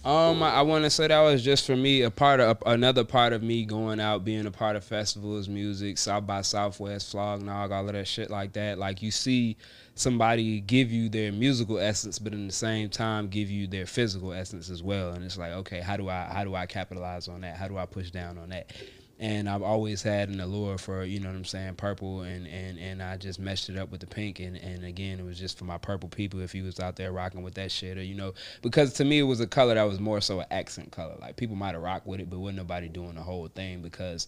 [0.06, 3.04] Um, I, I want to say that was just for me a part of another
[3.04, 7.42] part of me going out, being a part of festivals, music, South by Southwest, Flog
[7.42, 8.78] Gnaw, all of that shit like that.
[8.78, 9.58] Like you see
[9.96, 14.32] somebody give you their musical essence, but in the same time give you their physical
[14.32, 15.10] essence as well.
[15.14, 17.58] And it's like, okay, how do I how do I capitalize on that?
[17.58, 18.74] How do I push down on that?
[19.18, 22.78] And I've always had an allure for, you know what I'm saying, purple and, and,
[22.78, 25.58] and I just meshed it up with the pink and, and again it was just
[25.58, 28.14] for my purple people if he was out there rocking with that shit or you
[28.14, 31.16] know because to me it was a color that was more so an accent color.
[31.22, 34.28] Like people might have rocked with it, but wasn't nobody doing the whole thing because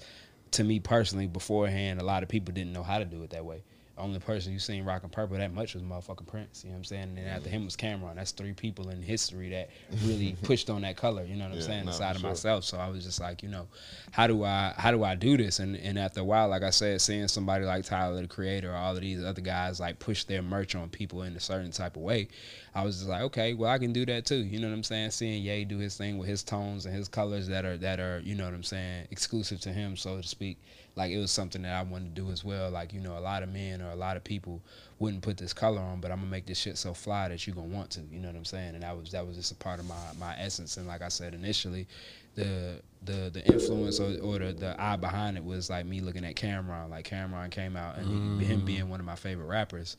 [0.52, 3.46] to me personally, beforehand, a lot of people didn't know how to do it that
[3.46, 3.64] way.
[3.98, 6.64] Only person you seen rocking purple that much was motherfucking Prince.
[6.64, 7.04] You know what I'm saying?
[7.04, 8.16] And then after him was Cam'ron.
[8.16, 9.70] That's three people in history that
[10.04, 11.24] really pushed on that color.
[11.26, 11.88] You know what I'm Yeah, saying?
[11.88, 12.30] Inside of sure.
[12.30, 12.64] myself.
[12.64, 13.68] So I was just like, you know,
[14.12, 15.60] how do I how do I do this?
[15.60, 18.76] And and after a while, like I said, seeing somebody like Tyler the Creator, or
[18.76, 21.96] all of these other guys like push their merch on people in a certain type
[21.96, 22.28] of way,
[22.76, 24.36] I was just like, okay, well I can do that too.
[24.38, 25.12] You know what I'm saying?
[25.12, 28.22] Seeing Ye do his thing with his tones and his colors that are that are,
[28.24, 30.58] you know what I'm saying, exclusive to him, so to speak.
[30.98, 32.72] Like it was something that I wanted to do as well.
[32.72, 34.64] Like, you know, a lot of men or a lot of people
[34.98, 37.56] wouldn't put this color on, but I'm gonna make this shit so fly that you're
[37.56, 38.02] gonna want to.
[38.12, 38.74] You know what I'm saying?
[38.74, 40.78] And that was that was just a part of my my essence.
[40.78, 41.88] And like I said initially,
[42.34, 46.26] the the the influence or, or the, the eye behind it was like me looking
[46.26, 46.90] at Cam'ron.
[46.90, 48.66] Like Cam'ron came out and he, him mm.
[48.66, 49.98] being one of my favorite rappers.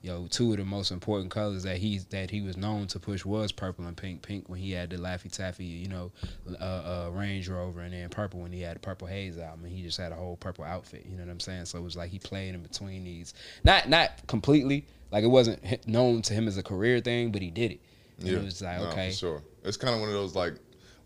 [0.00, 3.24] Yo, two of the most important colors that he that he was known to push
[3.24, 4.22] was purple and pink.
[4.22, 6.12] Pink when he had the Laffy Taffy, you know,
[6.60, 9.64] uh, uh, Range Rover, and then purple when he had the Purple Haze album.
[9.64, 11.04] And he just had a whole purple outfit.
[11.04, 11.64] You know what I'm saying?
[11.64, 13.34] So it was like he played in between these,
[13.64, 14.86] not not completely.
[15.10, 17.80] Like it wasn't known to him as a career thing, but he did it.
[18.20, 19.42] And it was like no, okay, for sure.
[19.64, 20.54] It's kind of one of those like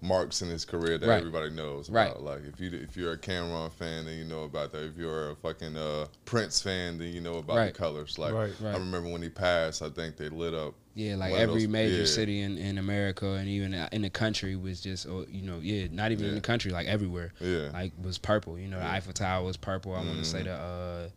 [0.03, 1.18] marks in his career that Right.
[1.20, 2.11] everybody knows Right.
[2.11, 2.22] about.
[2.24, 4.82] Like if you if you're a Cam'ron fan, then you know about that.
[4.84, 7.72] If you're a fucking uh, Prince fan, then you know about Right.
[7.72, 8.18] the colors.
[8.18, 8.53] Like Right.
[8.61, 8.74] Right.
[8.74, 10.74] I remember when he passed, I think they lit up.
[10.94, 12.05] Yeah, like one of every those- major yeah.
[12.05, 15.86] city in, in America and even in the country was just, or, you know, yeah,
[15.90, 17.70] not even in the country, like everywhere, Yeah.
[17.72, 18.59] like was purple.
[18.59, 18.88] You know, the Yeah.
[18.88, 18.96] Mm-hmm.
[18.96, 19.94] Eiffel Tower was purple.
[19.94, 21.09] I want to say the, uh,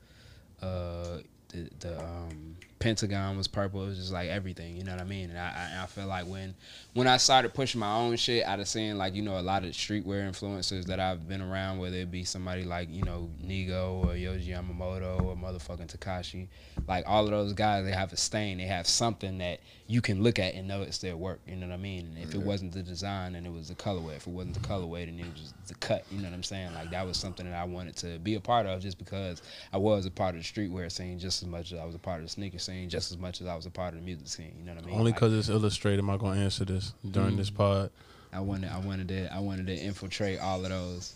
[0.65, 3.83] uh, the the um, Pentagon was purple.
[3.83, 4.75] It was just like everything.
[4.77, 5.29] You know what I mean?
[5.29, 6.53] And I, I I feel like when
[6.95, 9.65] when I started pushing my own shit, out of seeing like you know a lot
[9.65, 14.05] of streetwear influencers that I've been around, whether it be somebody like you know Nigo
[14.05, 16.47] or Yohji Yamamoto or motherfucking Takashi,
[16.87, 18.59] like all of those guys, they have a stain.
[18.59, 21.41] They have something that you can look at and know it's their work.
[21.45, 22.15] You know what I mean?
[22.15, 24.15] And if it wasn't the design, then it was the colorway.
[24.15, 26.05] If it wasn't the colorway, then it was the cut.
[26.09, 26.73] You know what I'm saying?
[26.73, 29.41] Like that was something that I wanted to be a part of, just because
[29.73, 31.99] I was a part of the streetwear scene just as much as I was a
[31.99, 34.05] part of the sneaker scene, just as much as I was a part of the
[34.05, 34.53] music scene.
[34.57, 34.95] You know what I mean?
[34.95, 37.89] Only Like, because it's illustrated, am I going to answer this during this pod?
[38.33, 41.13] I wanted I wanted to I wanted to infiltrate all of those.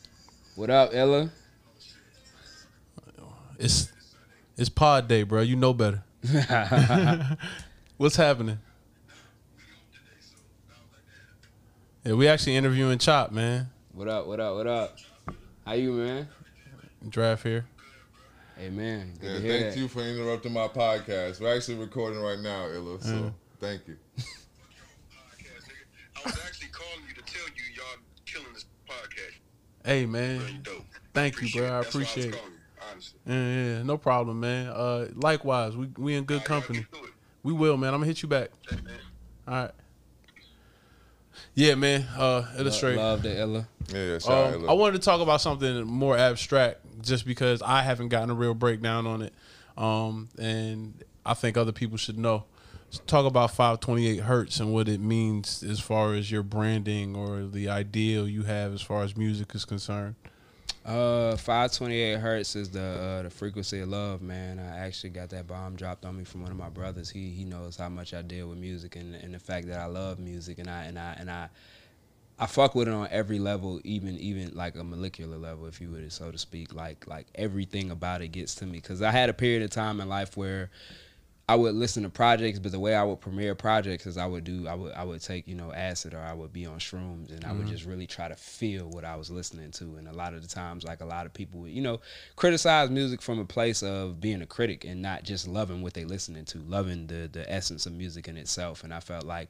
[0.56, 1.30] What up, Ella?
[3.58, 3.92] It's
[4.58, 5.42] it's pod day, bro.
[5.42, 6.04] You know better.
[7.98, 8.60] What's happening?
[12.06, 13.70] Yeah, we actually interviewing Chop, man.
[13.94, 14.28] What up?
[14.28, 14.56] What up?
[14.56, 14.98] What up?
[15.66, 16.28] How you, man?
[17.10, 17.66] Draft here.
[18.58, 19.14] Hey, man.
[19.20, 19.80] Good Yeah, to hear thank that.
[19.80, 21.40] you for interrupting my podcast.
[21.42, 23.02] We're actually recording right now, Illa.
[23.02, 23.34] So Mm.
[23.60, 23.98] thank you.
[26.20, 26.26] podcast, nigga.
[26.26, 27.86] I was actually calling you to tell you y'all
[28.26, 29.36] killing this podcast.
[29.86, 30.60] Hey, man.
[30.64, 30.86] dope.
[31.14, 31.68] Thank you, bro.
[31.68, 32.42] I That's why appreciate was it.
[32.92, 33.20] honestly.
[33.28, 33.36] Yeah,
[33.78, 34.68] yeah, no problem, man.
[34.68, 36.80] Uh, likewise, we we in good All right, y'all company.
[36.92, 37.12] get.
[37.44, 37.94] We will, man.
[37.94, 38.50] I'm gonna hit you back.
[38.70, 38.78] Hey.
[39.48, 39.72] All right.
[41.56, 42.02] Yeah, man.
[42.18, 42.96] Uh, illustrate.
[42.98, 43.68] Love the Ella.
[43.94, 44.70] Yeah, yeah Um, Illa.
[44.72, 48.54] I wanted to talk about something more abstract, just because I haven't gotten a real
[48.54, 49.34] breakdown on it,
[49.78, 50.94] um, and
[51.26, 52.44] I think other people should know.
[53.06, 57.70] Talk about 528 hertz and what it means as far as your branding or the
[57.70, 60.16] ideal you have as far as music is concerned.
[60.86, 64.60] Uh, 528 hertz is the uh, the frequency of love, man.
[64.60, 67.10] I actually got that bomb dropped on me from one of my brothers.
[67.10, 69.86] He he knows how much I deal with music and and the fact that I
[69.86, 71.50] love music and I and I and I
[72.40, 75.92] I fuck with it on every level, even even like a molecular level, if you
[75.92, 76.74] would, so to speak.
[76.74, 80.00] Like like everything about it gets to me because I had a period of time
[80.00, 80.72] in life where
[81.50, 84.44] I would listen to projects, but the way I would premiere projects is I would
[84.44, 87.32] do I would I would take you know acid or I would be on shrooms
[87.32, 89.96] and I would just really try to feel what I was listening to.
[89.96, 92.02] And a lot of the times, like a lot of people would you know
[92.36, 96.06] criticize music from a place of being a critic and not just loving what they
[96.06, 98.84] listening to, loving the the essence of music in itself.
[98.84, 99.50] And I felt like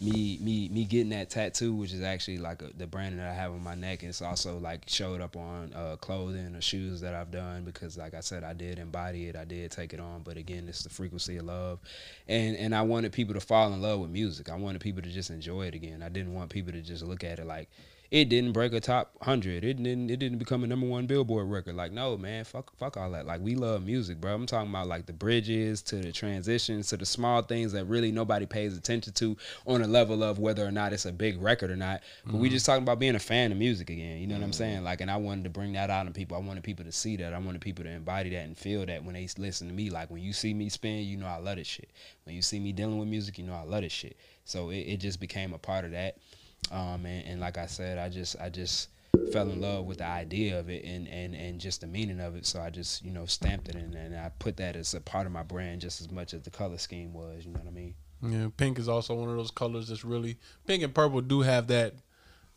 [0.00, 3.34] me me me getting that tattoo, which is actually like a, the branding that I
[3.34, 7.14] have on my neck, it's also like showed up on uh, clothing or shoes that
[7.14, 10.22] I've done because, like I said, I did embody it, I did take it on.
[10.22, 11.78] But again, it's the frequency of love,
[12.28, 14.50] and and I wanted people to fall in love with music.
[14.50, 16.02] I wanted people to just enjoy it again.
[16.02, 17.68] I didn't want people to just look at it like
[18.10, 19.64] it didn't break a top hundred.
[19.64, 20.10] It didn't.
[20.10, 21.74] It didn't become a number one Billboard record.
[21.74, 23.26] Like, no, man, fuck, fuck all that.
[23.26, 24.34] Like, we love music, bro.
[24.34, 28.12] I'm talking about like the bridges to the transitions to the small things that really
[28.12, 29.36] nobody pays attention to
[29.66, 32.02] on a level of whether or not it's a big record or not.
[32.24, 32.54] But we mm-hmm.
[32.54, 34.18] just talking about being a fan of music again.
[34.18, 34.58] You know what I'm mm-hmm.
[34.58, 34.84] saying?
[34.84, 36.36] Like, and I wanted to bring that out in people.
[36.36, 37.32] I wanted people to see that.
[37.32, 39.90] I wanted people to embody that and feel that when they listen to me.
[39.90, 41.90] Like, when you see me spin, you know I love this shit.
[42.24, 44.16] When you see me dealing with music, you know I love this shit.
[44.44, 46.18] So it, it just became a part of that.
[46.70, 48.88] Um, and, and like I said, I just I just
[49.32, 52.36] fell in love with the idea of it and, and, and just the meaning of
[52.36, 52.46] it.
[52.46, 55.26] So I just you know stamped it and, and I put that as a part
[55.26, 57.44] of my brand just as much as the color scheme was.
[57.44, 57.94] You know what I mean?
[58.22, 61.66] Yeah, pink is also one of those colors that's really pink and purple do have
[61.68, 61.94] that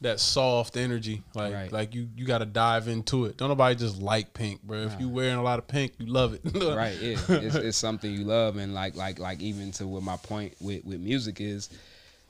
[0.01, 1.23] that soft energy.
[1.35, 1.71] Like Right.
[1.71, 3.37] like you you got to dive into it.
[3.37, 4.79] Don't nobody just like pink, bro.
[4.83, 6.41] If you wearing a lot of pink, you love it.
[6.75, 10.17] right yeah it's, it's something you love and like like like even to what my
[10.17, 11.69] point with with music is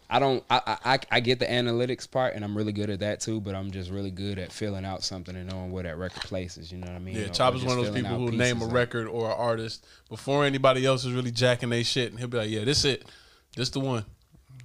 [0.10, 3.20] i don't I, I I- get the analytics part and i'm really good at that
[3.20, 6.24] too but i'm just really good at filling out something and knowing where that record
[6.24, 7.16] places you know what i mean?
[7.16, 10.86] Yeah, is one of those people who name a record or an artist before anybody
[10.86, 13.06] else is really jacking they shit, and he'll be like, "Yeah, this it,
[13.56, 14.06] this the one."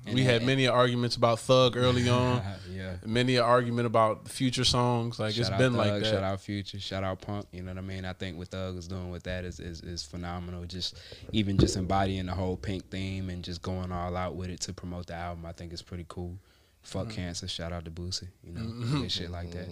[0.06, 4.64] And we had many arguments about Thug early on, yeah many an argument about future
[4.64, 5.18] songs.
[5.18, 6.10] Like Shout it's been Thug, like that.
[6.10, 6.80] Shout out Future.
[6.80, 7.46] Shout out Punk.
[7.52, 8.04] You know what I mean?
[8.04, 10.64] I think what Thug is doing with that is, is is phenomenal.
[10.64, 10.96] Just
[11.32, 14.72] even just embodying the whole pink theme and just going all out with it to
[14.72, 15.46] promote the album.
[15.46, 16.36] I think it's pretty cool.
[16.84, 17.16] Fuck Mm-hmm.
[17.16, 17.48] cancer.
[17.48, 18.28] Shout out to Boosie.
[18.44, 18.60] You know,
[19.00, 19.68] and shit like that.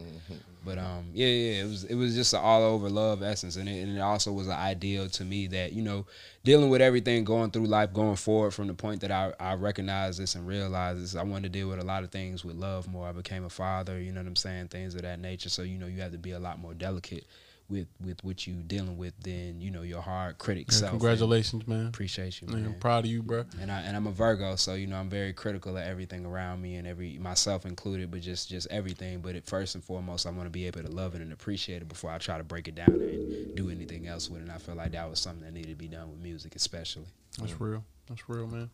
[0.65, 3.69] But um, yeah, yeah, it was it was just an all over love essence, and
[3.69, 6.07] it, and it also was an ideal to me that you know
[6.45, 10.17] dealing with everything going through life going forward from the point that I I recognize
[10.19, 11.17] this and realize this.
[11.17, 13.07] I wanted to deal with a lot of things with love more.
[13.09, 15.49] I became a father, you know what I'm saying, things of that nature.
[15.49, 17.25] So you know you have to be a lot more delicate
[17.69, 20.91] with with what you dealing with than you know your hard critic Yeah, self.
[20.91, 21.87] congratulations, man.
[21.87, 22.67] Appreciate you, Yeah, man.
[22.67, 23.45] I'm proud of you, bro.
[23.61, 26.61] and I and I'm a Virgo, so you know I'm very critical of everything around
[26.61, 29.21] me and every myself included, but just just everything.
[29.21, 31.83] But it, first and foremost, I want to be able to love it and appreciate
[31.83, 34.43] it before I try to break it down and do anything else with it.
[34.45, 37.07] And I feel like that was something that needed to be done with music, especially.
[37.39, 37.85] That's real.
[38.09, 38.69] That's real, man.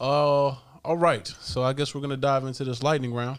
[0.00, 1.26] Uh, all right.
[1.40, 3.38] So I guess we're gonna dive into this lightning round.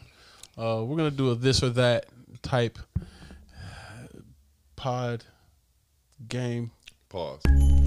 [0.58, 2.06] Uh, we're gonna do a this or that
[2.42, 2.78] type
[4.82, 5.26] pod
[6.28, 6.72] game.
[7.08, 7.81] Pause.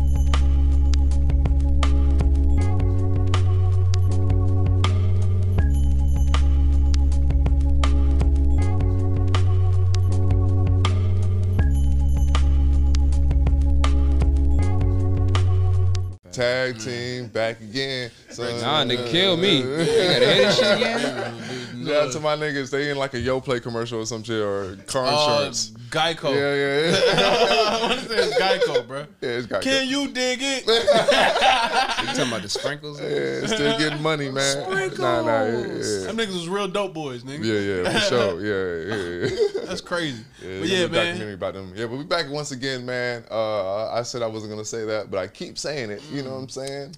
[16.35, 18.11] Tag team back again.
[18.31, 19.59] So, Nah, nigga, kill me.
[19.59, 21.35] You gotta hear this shit again?
[21.85, 22.71] Shout out to my niggas.
[22.71, 25.53] They in like a Yo Play commercial or some shit or car Uh.
[25.91, 26.35] Geico.
[26.35, 27.77] yeah, yeah, yeah.
[27.79, 29.01] I want to say it's Geico, bro.
[29.21, 30.65] yeah, it's got Can you dig it?
[32.05, 33.01] You talking about the sprinkles?
[33.01, 34.65] Yeah, still getting money, man.
[34.65, 34.99] Sprinkles.
[34.99, 36.07] Nah, nah, yeah, yeah.
[36.07, 37.45] Them niggas was real dope boys, nigga.
[37.45, 38.41] Yeah, yeah, for sure.
[38.41, 39.65] Yeah, yeah, yeah.
[39.67, 40.23] That's crazy.
[40.43, 40.91] Yeah, but yeah, man.
[40.93, 41.73] documentary about them.
[41.77, 43.25] Yeah, but we back once again, man.
[43.31, 46.03] Uh, I said I wasn't gonna say that, but I keep saying it.
[46.11, 46.95] You know what I'm saying?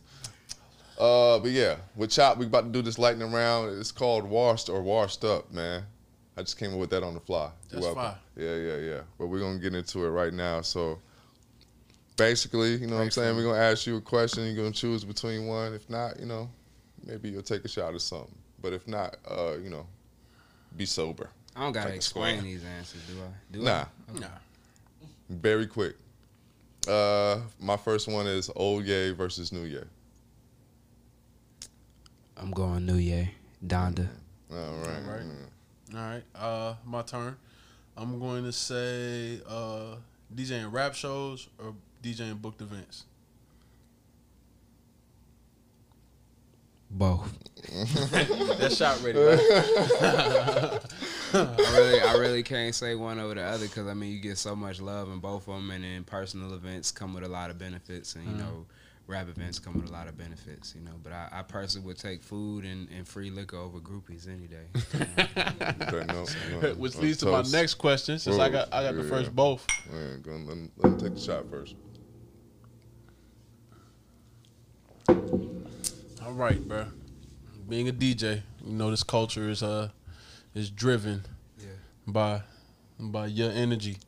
[0.99, 3.79] Uh, but yeah, with Chop, we about to do this lightning round.
[3.79, 5.83] It's called Washed or Washed Up, man.
[6.39, 7.51] I just came up with that on the fly.
[7.71, 8.03] That's welcome.
[8.03, 8.19] fire.
[8.37, 9.01] Yeah, yeah, yeah.
[9.19, 10.61] But we're gonna get into it right now.
[10.63, 10.99] So
[12.17, 13.37] basically, you know what I'm saying?
[13.37, 14.45] We're gonna ask you a question.
[14.47, 15.75] You're gonna choose between one.
[15.75, 16.49] If not, you know,
[17.05, 18.35] maybe you'll take a shot or something.
[18.61, 19.87] But if not, uh, you know,
[20.77, 21.31] be sober.
[21.55, 23.53] I don't gotta explain these answers, do I?
[23.53, 23.85] Do Nah.
[24.15, 24.19] I?
[24.19, 24.27] Nah.
[25.31, 25.97] Very quick.
[26.87, 29.81] Uh, my first one is old Ye versus new Ye.
[32.37, 33.31] I'm going New Ye.
[33.65, 34.09] Donda.
[34.51, 34.89] All right.
[34.89, 35.23] All right.
[35.23, 35.95] Mm.
[35.95, 36.23] All right.
[36.35, 37.37] Uh, my turn.
[37.97, 39.97] I'm going to say uh,
[40.35, 43.05] DJing rap shows or DJing booked events.
[46.91, 47.33] Both.
[48.59, 49.19] That shot ready.
[51.33, 54.39] I really, I really can't say one over the other because I mean you get
[54.39, 57.51] so much love in both of them, and then personal events come with a lot
[57.51, 58.39] of benefits, and you Mhm.
[58.39, 58.67] know,
[59.09, 60.93] rap events come with a lot of benefits, you know.
[61.03, 64.67] But I, I personally would take food and, and free liquor over groupies any day.
[65.93, 66.25] Okay, no,
[66.61, 69.35] no, Which no, leads to my next question, since I got I got the first
[69.35, 69.67] both.
[69.93, 71.75] Yeah, go on, let, him, let him take the shot first.
[76.27, 76.87] All right, bro.
[77.69, 79.91] Being a DJ, you know this culture is uh
[80.57, 81.23] is driven
[81.57, 81.67] Yeah.
[82.05, 82.43] by
[82.99, 83.99] by your energy.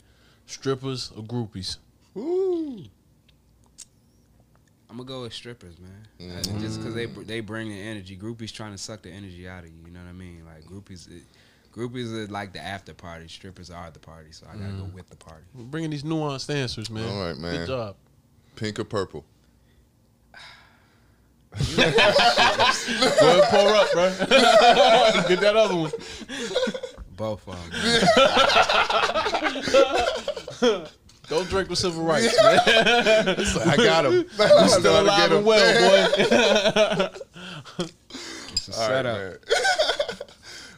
[0.46, 1.76] Strippers or groupies?
[2.14, 2.78] Woo!
[4.90, 6.08] I'm gonna go with strippers, man.
[6.42, 6.60] Mhm.
[6.60, 8.16] Just because they they bring the energy.
[8.18, 9.78] Groupies trying to suck the energy out of you.
[9.84, 10.44] You know what I mean?
[10.44, 11.22] Like groupies, it,
[11.72, 13.28] groupies are like the after party.
[13.28, 14.32] Strippers are the party.
[14.32, 15.44] So I gotta go with the party.
[15.54, 17.08] We're bringing these nuanced answers, man.
[17.08, 17.54] All right, man.
[17.58, 17.96] Good job.
[18.56, 19.24] Pink or purple?
[21.76, 24.08] Go ahead, pour up, bro.
[25.28, 25.90] Get that other one.
[27.16, 27.54] Both of
[30.60, 30.86] them.
[31.28, 32.58] Don't drink with civil rights, man.
[33.68, 34.12] I got him.
[34.12, 37.08] You still alive and well, boy.
[38.52, 39.16] It's a All right, setup.
[39.18, 39.36] man.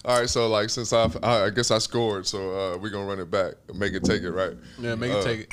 [0.06, 2.38] All right, so like since I, I I guess I scored, so
[2.74, 4.54] uh, we're gonna run it back, make it take it right.
[4.80, 5.48] yeah, make Uh, it take it.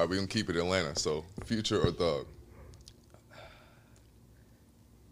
[0.00, 0.98] Right, we're gonna keep it Atlanta.
[0.98, 2.26] So Future or Thug?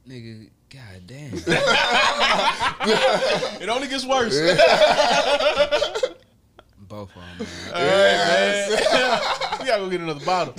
[0.09, 1.33] Nigga, god damn.
[3.61, 4.39] It only gets worse.
[6.79, 7.49] Both of them, man.
[7.75, 8.71] All right, man.
[9.59, 10.55] we gotta go get another bottle.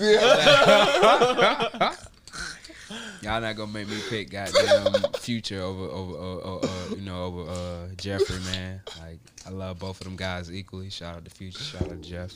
[3.22, 7.24] Y'all not gonna make me pick goddamn future over over uh, uh, uh, you know
[7.26, 8.82] over uh, Jeffrey, man.
[9.00, 10.90] Like I love both of them guys equally.
[10.90, 12.34] Shout out to Future, shout out to Jeff.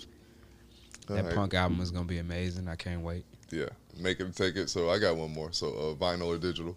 [1.07, 1.35] That All right.
[1.35, 2.67] punk album is gonna be amazing.
[2.67, 3.25] I can't wait.
[3.49, 4.69] Yeah, make it take it.
[4.69, 5.51] So I got one more.
[5.51, 6.75] So uh, vinyl or digital?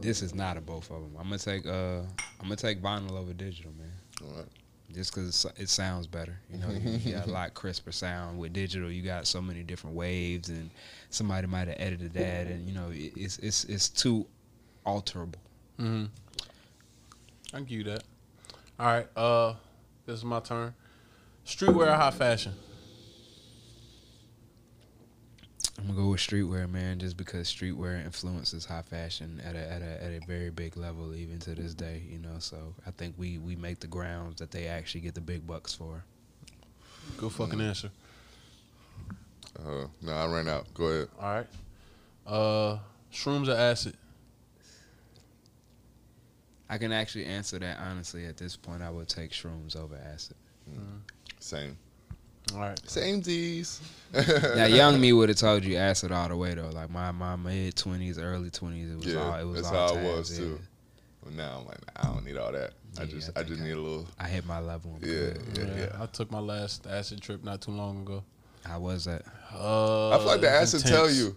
[0.00, 1.12] This is not a both of them.
[1.18, 3.92] I'm gonna take uh I'm gonna take vinyl over digital, man.
[4.22, 4.48] All right.
[4.92, 8.52] Just because it sounds better, you know, you, you got a lot crisper sound with
[8.52, 8.90] digital.
[8.90, 10.70] You got so many different waves, and
[11.10, 14.26] somebody might have edited that, and you know, it, it's it's it's too
[14.86, 15.34] alterable.
[15.80, 16.04] Mm-hmm.
[17.52, 18.04] I can give you that.
[18.78, 19.08] All right.
[19.16, 19.54] Uh,
[20.06, 20.74] this is my turn.
[21.46, 22.52] Streetwear or high fashion?
[25.78, 29.82] I'm gonna go with streetwear, man, just because streetwear influences high fashion at a at
[29.82, 32.02] a at a very big level, even to this day.
[32.08, 35.20] You know, so I think we we make the grounds that they actually get the
[35.20, 36.04] big bucks for.
[37.16, 37.90] Good fucking answer.
[39.58, 40.72] Uh, no, I ran out.
[40.74, 41.08] Go ahead.
[41.20, 41.46] All right.
[42.26, 42.78] Uh,
[43.12, 43.96] shrooms or acid?
[46.68, 48.26] I can actually answer that honestly.
[48.26, 50.36] At this point, I would take shrooms over acid.
[51.40, 51.76] Same.
[52.52, 52.80] All right.
[52.90, 53.80] Same D's.
[54.12, 56.68] Now, young me would have told you acid all the way though.
[56.70, 59.94] Like my my mid twenties, early twenties, it was Yeah, all it was that's all
[59.96, 60.44] how it was, yeah.
[60.44, 60.60] too.
[61.24, 62.74] Well, now I'm like, I don't need all that.
[63.00, 64.06] I just, I I, just I- need a little.
[64.20, 64.96] I hit my level.
[65.02, 66.02] I'm Yeah, yeah, Yeah, yeah.
[66.02, 68.22] I took my last acid trip not too long ago.
[68.64, 69.22] How was that?
[69.52, 71.36] Uh, I feel like the it was acid tell you.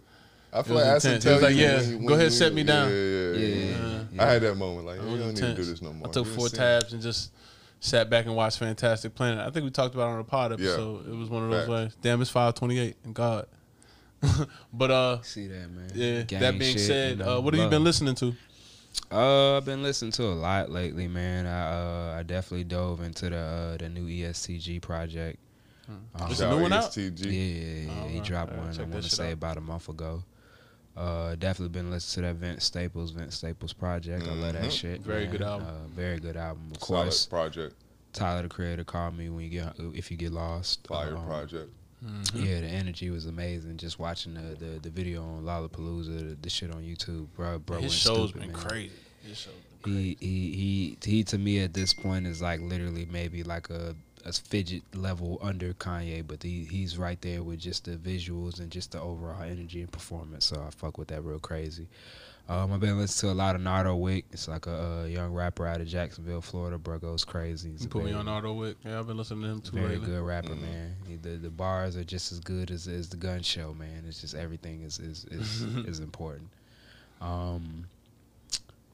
[0.53, 1.61] I feel like acid tell was like, you.
[1.61, 2.89] yeah, when go ahead, you- set me down.
[2.89, 3.65] Yeah, yeah, Yeah, yeah.
[3.65, 4.23] yeah, Yeah.
[4.23, 6.09] I had that moment like, It you don't need to do this no more.
[6.09, 7.31] I took You four tabs and just
[7.79, 9.45] sat back and watched Fantastic Planet.
[9.45, 10.67] I think we talked about it on a pod Yeah.
[10.69, 11.07] episode.
[11.07, 11.69] It was one of those Fact.
[11.71, 11.95] ways.
[12.01, 12.95] Damn, it's five twenty eight.
[13.03, 13.47] And God.
[14.73, 15.91] but uh, See that man?
[15.93, 16.21] yeah.
[16.23, 18.33] Gang that being shit, said, you know, uh, what have you been listening to?
[19.11, 21.45] Uh, I've been listening to a lot lately, man.
[21.45, 25.37] I uh, I definitely dove into the uh, the new ESTG project.
[26.15, 26.85] Um, Is a new one out?
[26.91, 27.25] ESTG.
[27.25, 28.23] yeah, yeah, yeah, Oh, he alright.
[28.23, 28.67] dropped Alright, one.
[28.67, 29.33] I check that want to say out.
[29.33, 30.23] about a month ago.
[30.97, 34.25] Uh, definitely been listening to that Vince Staples, Vince Staples project.
[34.27, 34.71] I love that Mhm.
[34.71, 35.01] shit.
[35.01, 35.31] Very man.
[35.31, 35.67] good album.
[35.67, 36.71] Uh, very good album.
[36.75, 37.75] Of Solid course, project,
[38.13, 40.87] Tyler the Creator called me when you get if you get lost.
[40.87, 41.71] fire Um, project.
[42.33, 43.77] Yeah, the energy was amazing.
[43.77, 47.59] Just watching the the, the video on Lollapalooza, the, the shit on YouTube, bro.
[47.59, 48.61] Bro, His show's stupid, been man.
[48.67, 48.91] crazy.
[49.23, 50.17] His show's been crazy.
[50.19, 53.95] He, he he he to me at this point is like literally maybe like a
[54.27, 58.69] a fidget level under Kanye, but he he's right there with just the visuals and
[58.69, 60.45] just the overall energy and performance.
[60.45, 61.87] So I fuck with that real crazy.
[62.49, 64.23] Um, I've been listening to a lot of Nardo Wick.
[64.31, 66.77] It's like a, a young rapper out of Jacksonville, Florida.
[66.77, 67.71] Bro goes crazy.
[67.71, 68.77] He's You put me on Nardo Wick.
[68.85, 70.05] Yeah, I've been listening to him too very lately.
[70.07, 70.95] good rapper, man.
[71.07, 74.03] He- The the bars are just as good as, as the gun show, man.
[74.07, 76.49] It's just everything is is is, is important.
[77.21, 77.85] Um,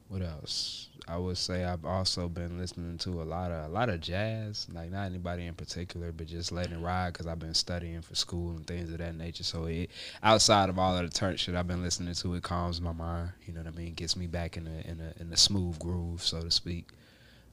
[0.10, 0.90] what else?
[1.08, 4.68] I would say I've also been listening to a lot of a lot of jazz,
[4.72, 8.16] like not anybody in particular, but just letting it ride because I've been studying for
[8.16, 9.44] school and things of that nature.
[9.44, 9.90] So it
[10.22, 13.32] outside of all of the turnt shit I've been listening to, it calms my mind.
[13.46, 13.94] You know what I mean?
[13.94, 16.88] Gets me back in a in a in a smooth groove, so to speak.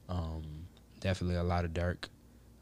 [0.07, 0.43] Um,
[1.01, 2.05] definitely a lot of Durk,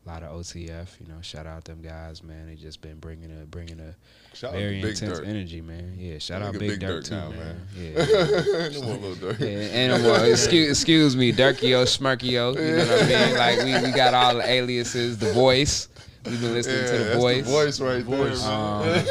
[0.05, 0.87] a lot of OTF.
[0.99, 2.47] You know, shout out them guys, man.
[2.47, 3.95] They just been bringing a bringing a
[4.35, 5.27] Shout very out intense Dirt.
[5.27, 5.95] energy, man.
[5.97, 7.39] Yeah, shout out Big, Big Durk, Durk too, now, man.
[7.39, 7.67] man.
[7.75, 8.69] Yeah.
[8.79, 9.39] no more little Durk.
[9.39, 12.55] Yeah, and well, excuse, excuse me, Durkio, Smirkio.
[12.55, 13.35] You know what I mean?
[13.35, 15.89] Like we, we got all the aliases, the voice.
[16.25, 17.45] We've been listening Yeah, to the that's voice.
[17.45, 18.43] the voice right Voice.
[18.43, 18.51] there.
[18.51, 19.05] Um,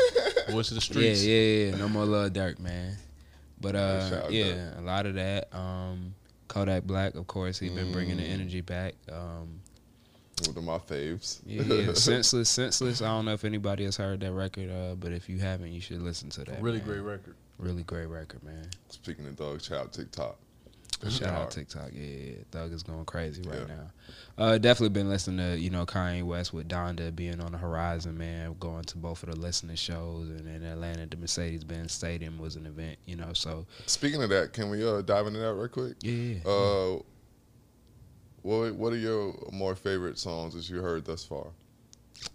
[0.55, 1.25] Voice of the yeah, streets.
[1.27, 1.71] yeah, yeah.
[1.73, 1.77] Yeah.
[1.77, 2.97] No more love Durk, man.
[3.61, 4.79] But Yeah, shout uh, yeah, Durk.
[4.79, 5.49] a lot of that.
[5.55, 6.15] Um,
[6.49, 8.33] Kodak Black, of course, he's been bringing the Mm.
[8.33, 8.95] energy back.
[9.13, 9.61] Um,
[10.47, 11.41] One of my faves.
[11.47, 13.03] yeah, yeah, senseless, senseless.
[13.03, 15.81] I don't know if anybody has heard that record, uh, but if you haven't, you
[15.81, 16.63] should listen to that.
[16.63, 16.87] Really man.
[16.87, 17.35] great record.
[17.59, 18.69] really great record, man.
[18.89, 20.39] Speaking of dogs, shout out TikTok.
[21.09, 21.51] Shout out.
[21.53, 21.91] TikTok.
[21.93, 23.75] Yeah, yeah, Thug is going crazy right Yeah.
[23.77, 23.91] now.
[24.37, 28.19] Uh, definitely been listening to you know Kanye West with Donda being on the horizon,
[28.19, 28.57] man.
[28.59, 32.57] Going to both of the listening shows and in Atlanta, the Mercedes Benz Stadium was
[32.57, 33.33] an event, you know.
[33.33, 35.95] So Speaking of that, can we uh, dive into that real quick?
[36.03, 36.13] yeah,
[36.45, 36.99] yeah.
[38.49, 41.49] What What are your more favorite songs that you heard thus far?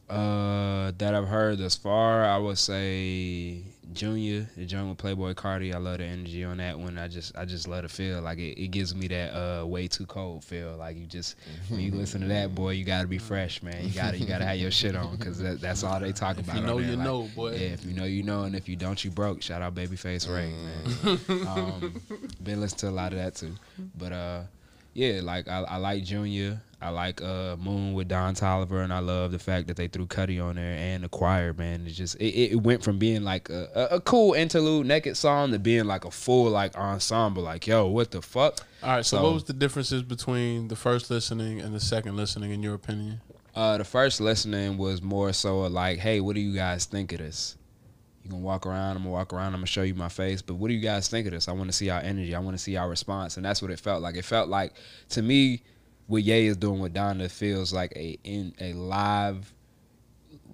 [0.09, 5.73] Uh, that I've heard thus far, I would say Junior, the joint with Playboi Carti.
[5.73, 6.97] I love the energy on that one.
[6.99, 8.21] I just, I just love the feel.
[8.21, 10.75] Like it, it gives me that uh, way too cold feel.
[10.77, 11.35] Like you just,
[11.69, 13.83] when you listen to that, boy, you gotta be fresh, man.
[13.83, 16.45] You gotta, you gotta have your shit on because that, that's all they talk If
[16.45, 16.57] about.
[16.57, 17.53] you know, you Like, know, boy.
[17.53, 19.41] Yeah, if you know, you know, and if you don't, you broke.
[19.41, 21.47] Shout out Babyface Ray, man.
[21.47, 22.01] um,
[22.43, 23.55] been listening to a lot of that too,
[23.97, 24.41] but uh,
[24.93, 26.61] yeah, like I, I like Junior.
[26.81, 30.05] I like uh Moon with Don Toliver, and I love the fact that they threw
[30.05, 31.53] Cudi on there and the choir.
[31.53, 35.15] Man, it just it, it went from being like a, a, a cool interlude naked
[35.15, 37.43] song to being like a full like ensemble.
[37.43, 38.59] Like yo, what the fuck?
[38.83, 39.05] All right.
[39.05, 42.61] So, So- what was the differences between the first listening and the second listening, in
[42.61, 43.21] your opinion?
[43.55, 47.19] Uh, the first listening was more so like, hey, what do you guys think of
[47.19, 47.55] this?
[48.23, 50.55] You gonna walk around, I'm gonna walk around, I'm gonna show you my face, but
[50.55, 51.47] what do you guys think of this?
[51.47, 53.35] I wanna see our energy, I wanna see our response.
[53.37, 54.15] And that's what it felt like.
[54.15, 54.73] It felt like
[55.09, 55.61] to me,
[56.07, 59.53] what Ye is doing with Donda feels like a in a live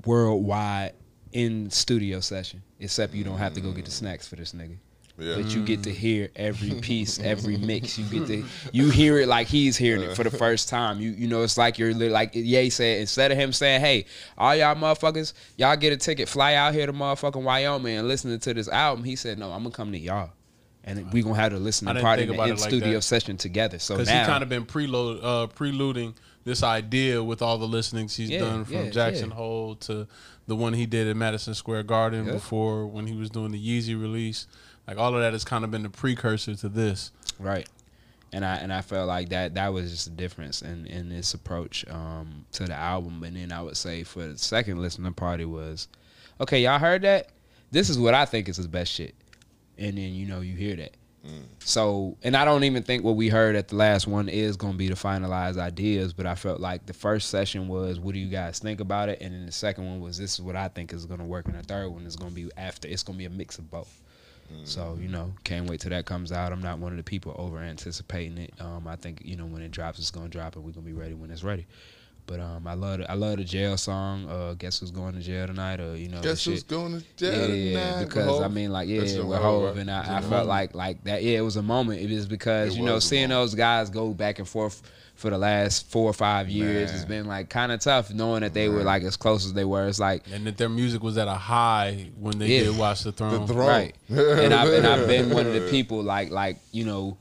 [0.05, 0.93] worldwide
[1.31, 2.61] in studio session.
[2.79, 4.77] Except you don't have to go get the snacks for this nigga.
[5.19, 5.35] Yeah.
[5.35, 7.97] But you get to hear every piece, every mix.
[7.97, 10.99] You get to you hear it like he's hearing it for the first time.
[10.99, 14.05] You you know it's like you're li- like Ye said instead of him saying, "Hey,
[14.37, 18.39] all y'all motherfuckers, y'all get a ticket, fly out here to motherfucking Wyoming and listening
[18.39, 20.31] to this album." He said, "No, I'm gonna come to y'all,
[20.83, 22.93] and we gonna have the listening I didn't party think in about the like studio
[22.93, 23.01] that.
[23.01, 26.15] session together." So Because he kind of been preload, uh, preluding
[26.45, 29.35] this idea with all the listenings he's Yeah, done from yeah, Jackson yeah.
[29.35, 30.07] Hole to
[30.47, 32.31] the one he did at Madison Square Garden Yeah.
[32.31, 34.47] before when he was doing the Yeezy release.
[34.89, 37.11] Like all of that has kind of been the precursor to this.
[37.37, 37.69] Right.
[38.33, 41.35] And I and I felt like that that was just a difference in in this
[41.35, 43.23] approach um, to the album.
[43.23, 45.89] And then I would say for the second listening party was,
[46.41, 47.29] okay, y'all heard that?
[47.69, 49.13] This is what I think is his best shit.
[49.77, 50.95] And then you know you hear that.
[51.59, 54.73] So and I don't even think what we heard at the last one is gonna
[54.73, 58.29] be the finalized ideas, but I felt like the first session was what do you
[58.29, 59.21] guys think about it?
[59.21, 61.53] And then the second one was this is what I think is gonna work, and
[61.53, 64.01] the third one is gonna be after it's gonna be a mix of both.
[64.63, 66.51] So you know, can't wait till that comes out.
[66.51, 68.53] I'm not one of the people over anticipating it.
[68.59, 70.93] Um, I think you know when it drops, it's gonna drop, and we're gonna be
[70.93, 71.65] ready when it's ready.
[72.29, 74.29] But um, I love the, I love the jail song.
[74.29, 75.79] Uh, guess who's going to jail tonight?
[75.79, 78.05] Or you know, Guess who's going to jail yeah, tonight?
[78.05, 81.03] because I mean, like, yeah, That's with the one, and I, I felt like like
[81.05, 81.23] that.
[81.23, 82.01] Yeah, it was a moment.
[82.01, 84.83] It was because It you know seeing those guys go back and forth
[85.19, 88.53] for the last four or five years it's been like kind of tough, knowing that
[88.53, 89.85] they were like as close as they were.
[89.87, 92.63] It's like And that their music was at a high when they Yeah.
[92.63, 93.45] did Watch the Throne.
[93.45, 93.67] The throne.
[93.67, 93.95] Right.
[94.09, 97.17] and I've and I've been one of the people like like you know,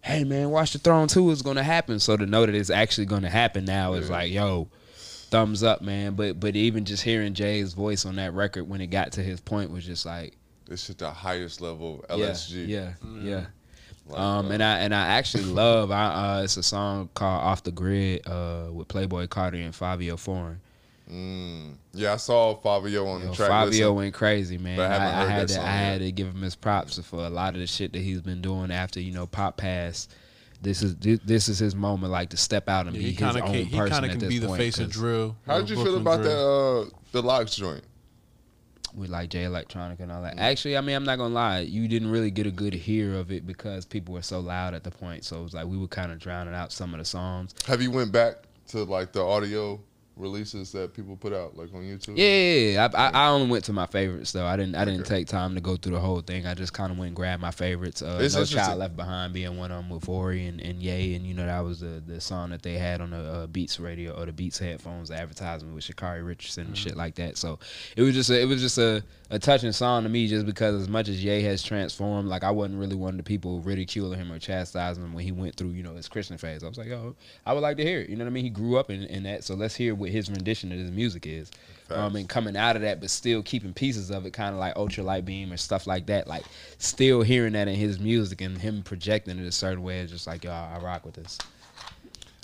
[0.00, 2.00] hey man, Watch the Throne two is gonna happen.
[2.00, 4.14] So to know that it's actually gonna happen now is Yeah.
[4.16, 4.68] like yo,
[5.30, 6.14] thumbs up, man.
[6.14, 9.40] But but even just hearing Jay's voice on that record when it got to his
[9.40, 10.36] point was just like
[10.68, 12.66] this shit the highest level of Yeah, LSG.
[12.68, 13.36] Yeah, yeah.
[13.36, 13.46] Like,
[14.10, 15.90] Um, uh, and I and I actually love.
[15.90, 20.18] I, uh, it's a song called "Off the Grid" uh, with Playboi Carti and Fivio
[20.18, 20.60] Foreign.
[21.10, 23.50] mm, yeah, I saw Fivio on Yo, the track.
[23.50, 24.76] Fivio Listen, went crazy, man.
[24.76, 26.42] But I I, haven't I heard had that to, song I had to give him
[26.42, 29.26] his props for a lot of the shit that he's been doing after you know
[29.26, 30.08] Pop Pass.
[30.60, 33.10] This is this, this is his moment, like to step out and Yeah, be he
[33.12, 35.36] his kind of own can, he kind of can be the face of drill.
[35.46, 37.82] How did you feel about that uh the LOX joint?
[38.94, 40.38] With like Jay Electronica and all that.
[40.38, 43.32] Actually, I mean, I'm not gonna lie, you didn't really get a good hear of
[43.32, 45.24] it because people were so loud at the point.
[45.24, 47.54] So it was like we were kind of drowning out some of the songs.
[47.66, 49.80] Have you went back to like the audio
[50.16, 52.16] releases that people put out like on YouTube?
[52.16, 52.88] Yeah, yeah, yeah.
[52.94, 54.46] I, I, I only went to my favorites though.
[54.46, 55.16] I didn't I didn't Okay.
[55.18, 56.46] take time to go through the whole thing.
[56.46, 58.02] I just kind of went and grabbed my favorites.
[58.02, 58.44] Uh, It's no.
[58.44, 61.46] Child Left Behind being one of them with Ori and, and Ye, and you know
[61.46, 64.32] that was the the song that they had on the uh, Beats radio or the
[64.32, 67.36] Beats headphones advertisement with Sha'Carri Richardson and shit like that.
[67.38, 67.58] So
[67.96, 69.02] it was just a, it was just a,
[69.32, 72.50] a touching song to me just because as much as Ye has transformed, like I
[72.50, 75.70] wasn't really one of the people ridiculing him or chastising him when he went through
[75.70, 76.62] you know his Christian phase.
[76.62, 77.16] I was like, oh,
[77.46, 78.10] I would like to hear it.
[78.10, 78.44] You know what I mean?
[78.44, 81.26] He grew up in, in that, so let's hear what his rendition of his music
[81.26, 81.50] is.
[81.90, 84.76] Um, and coming out of that, but still keeping pieces of it, kind of like
[84.76, 86.26] Ultra Light Beam or stuff like that.
[86.26, 86.44] Like
[86.78, 90.26] still hearing that in his music and him projecting it a certain way is just
[90.26, 91.38] like, yo, I rock with this.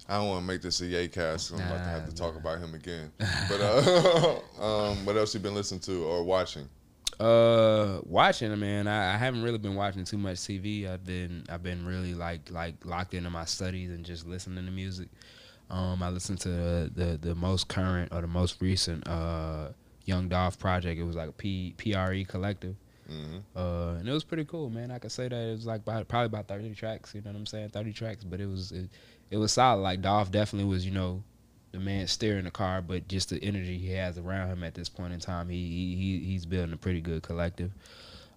[0.09, 1.53] I don't want to make this a Ye cast.
[1.53, 3.11] I'm about to have Nah, to talk about him again.
[3.19, 6.67] But uh, um, what else you been listening to or watching?
[7.19, 10.89] Uh, watching, man, I, I haven't really been watching too much TV.
[10.89, 14.71] I've been I've been really like like locked into my studies and just listening to
[14.71, 15.09] music.
[15.71, 19.71] Um, I listened to the, the the most current or the most recent uh
[20.05, 20.99] Young Dolph project.
[21.01, 22.77] It was like a P PRE collective.
[23.09, 24.91] hmm Uh, and it was pretty cool, man.
[24.91, 27.15] I could say that it was like about, probably about thirty tracks.
[27.15, 27.71] You know what I'm saying?
[27.71, 28.89] Thirty tracks, but it was it,
[29.31, 29.83] it was solid.
[29.83, 31.23] Like Dolph definitely was, you know,
[31.73, 34.89] the man steering the car, but just the energy he has around him at this
[34.89, 37.71] point in time, he he, he he's building a pretty good collective.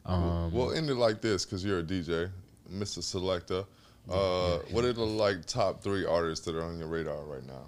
[0.06, 2.30] Um, we'll end it like this because you're a DJ,
[2.72, 3.04] Mr.
[3.04, 3.66] Selector.
[4.10, 7.68] Uh, what are the like top three artists that are on your radar right now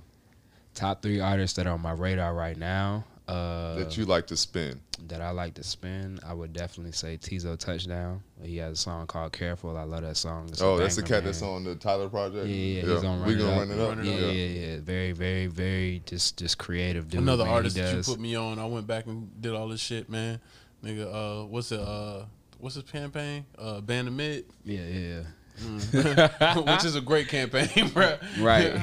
[0.73, 3.03] top three artists that are on my radar right now.
[3.27, 4.79] Uh, that you like to spin?
[5.07, 8.21] that I like to spin, I would definitely say Teezo Touchdown.
[8.41, 9.75] He has a song called Careful.
[9.77, 10.47] I love that song.
[10.49, 12.47] It's a Oh, that's the banger, cat that's on the Tyler project.
[12.47, 13.57] Yeah, yeah, he's gonna we it gonna up.
[13.59, 13.89] run it up.
[13.89, 14.33] Run it Yeah, up.
[14.33, 14.77] yeah, yeah.
[14.81, 17.21] Very, very, very just just creative dude.
[17.21, 17.53] Another man.
[17.53, 18.59] artist that you put me on.
[18.59, 20.39] I went back and did all this shit, man.
[20.83, 21.79] Nigga, uh, what's it?
[21.81, 22.25] Uh,
[22.59, 23.45] what's his campaign?
[23.57, 25.21] Uh, Band of Mid, Yeah, yeah,
[26.61, 28.17] which is a great campaign, bro.
[28.37, 28.43] yeah.
[28.43, 28.81] Right.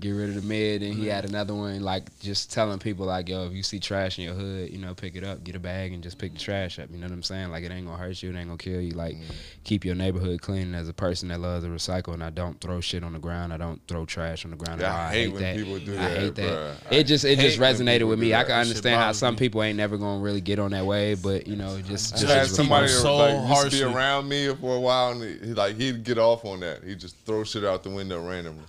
[0.00, 3.28] Get rid of the mid, and he had another one like just telling people like,
[3.28, 5.58] yo, if you see trash in your hood, you know, pick it up, get a
[5.58, 6.44] bag, and just pick the mm-hmm.
[6.44, 6.88] trash up.
[6.92, 7.50] You know what I'm saying?
[7.50, 8.92] Like it ain't gonna hurt you, it ain't gonna kill you.
[8.92, 9.16] Like
[9.64, 10.72] keep your neighborhood clean.
[10.74, 13.52] As a person that loves to recycle, and I don't throw shit on the ground,
[13.52, 14.80] I don't throw trash on the ground.
[14.80, 15.00] Yeah, at all.
[15.00, 15.56] I hate when that.
[15.56, 16.52] people do I that, hate that.
[16.52, 16.76] bruh.
[16.92, 18.34] It just it just resonated with me.
[18.34, 19.38] I can understand how some me.
[19.38, 22.32] people ain't never gonna really get on that wave, but you know, just I just
[22.32, 25.74] had somebody so like used to be around me for a while, and he, like
[25.74, 26.84] he'd get off on that.
[26.84, 28.64] He'd just throw shit out the window randomly.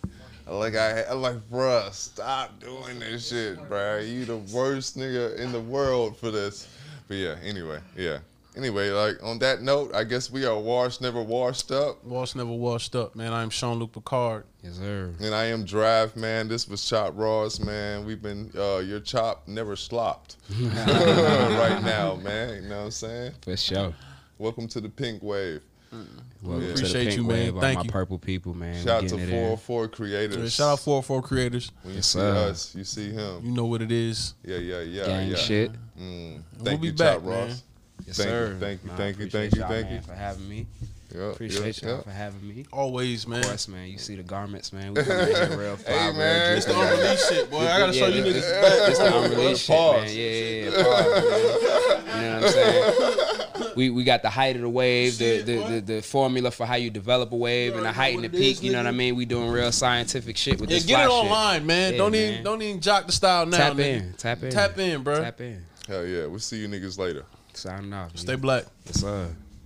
[0.50, 4.08] Like I, I like, bruh, stop doing this shit, bruh.
[4.08, 6.68] You the worst nigga in the world for this.
[7.08, 8.20] But yeah, anyway, yeah.
[8.58, 12.04] Anyway, like on that note, I guess we are washed, never washed up.
[12.04, 13.32] Washed, never washed up, man.
[13.32, 14.44] I'm Sean Luke Picard.
[14.64, 15.14] yes, sir.
[15.22, 16.48] And I am Drive, man.
[16.48, 18.06] This was Chop Ross, man.
[18.06, 22.64] We've been, uh, your chop never slopped right now, man.
[22.64, 23.34] You know what I'm saying?
[23.44, 23.94] For sure.
[24.40, 25.62] Welcome to the pink wave.
[25.92, 26.08] Welcome
[26.44, 26.54] Yeah.
[26.54, 27.28] to the Appreciate you, man.
[27.38, 27.90] wave, all Thank my you.
[27.92, 28.76] purple people, man.
[28.76, 29.58] We Shout out to getting it in.
[29.58, 30.54] 404 creators.
[30.54, 31.72] Shout out 404 creators.
[31.82, 32.36] When you Yes, see sir.
[32.50, 33.42] us, you see him.
[33.46, 34.34] You know what it is.
[34.46, 35.36] Yeah, yeah, yeah, Gang yeah.
[35.38, 35.72] shit.
[36.00, 36.42] Mm.
[36.56, 37.48] We'll Thank be you, back, Chop man.
[37.50, 37.64] Ross.
[38.06, 38.58] Yes, Thank you, sir.
[38.60, 40.02] thank you, Nah, thank you, thank you, thank you.
[40.02, 40.68] for having me.
[41.14, 42.04] Yeah, Appreciate yeah, y'all yeah.
[42.04, 42.66] for having me.
[42.72, 43.40] Always, man.
[43.40, 43.88] Of course, man.
[43.90, 44.94] You see the garments, man.
[44.94, 46.58] We coming in here real fly, Hey, real man.
[46.58, 46.94] It's the drippy.
[46.94, 47.58] unreleased shit, boy.
[47.68, 48.90] I gotta show you niggas.
[48.90, 50.06] It's the unreleased shit, man.
[50.06, 50.70] Yeah, yeah, yeah.
[50.70, 53.36] You know what I'm saying?
[53.80, 56.66] We we got the height of the wave, the Shit, the, the, the formula for
[56.66, 58.58] how you develop a wave, and the height and the peak.
[58.58, 59.16] is, You know what I mean?
[59.16, 61.94] We doing real scientific shit with Yeah, this get it fly online, man.
[61.94, 62.32] Yeah, don't man.
[62.34, 63.52] even don't even jock the style shit.
[63.52, 63.86] now, Tap nigga.
[64.02, 65.22] in, tap in, Tap in, bro.
[65.22, 65.64] tap in.
[65.88, 66.26] Hell yeah.
[66.26, 67.24] We'll see you niggas later.
[67.54, 68.18] Signing off.
[68.18, 68.66] Stay black.
[68.86, 69.30] Yes, sir.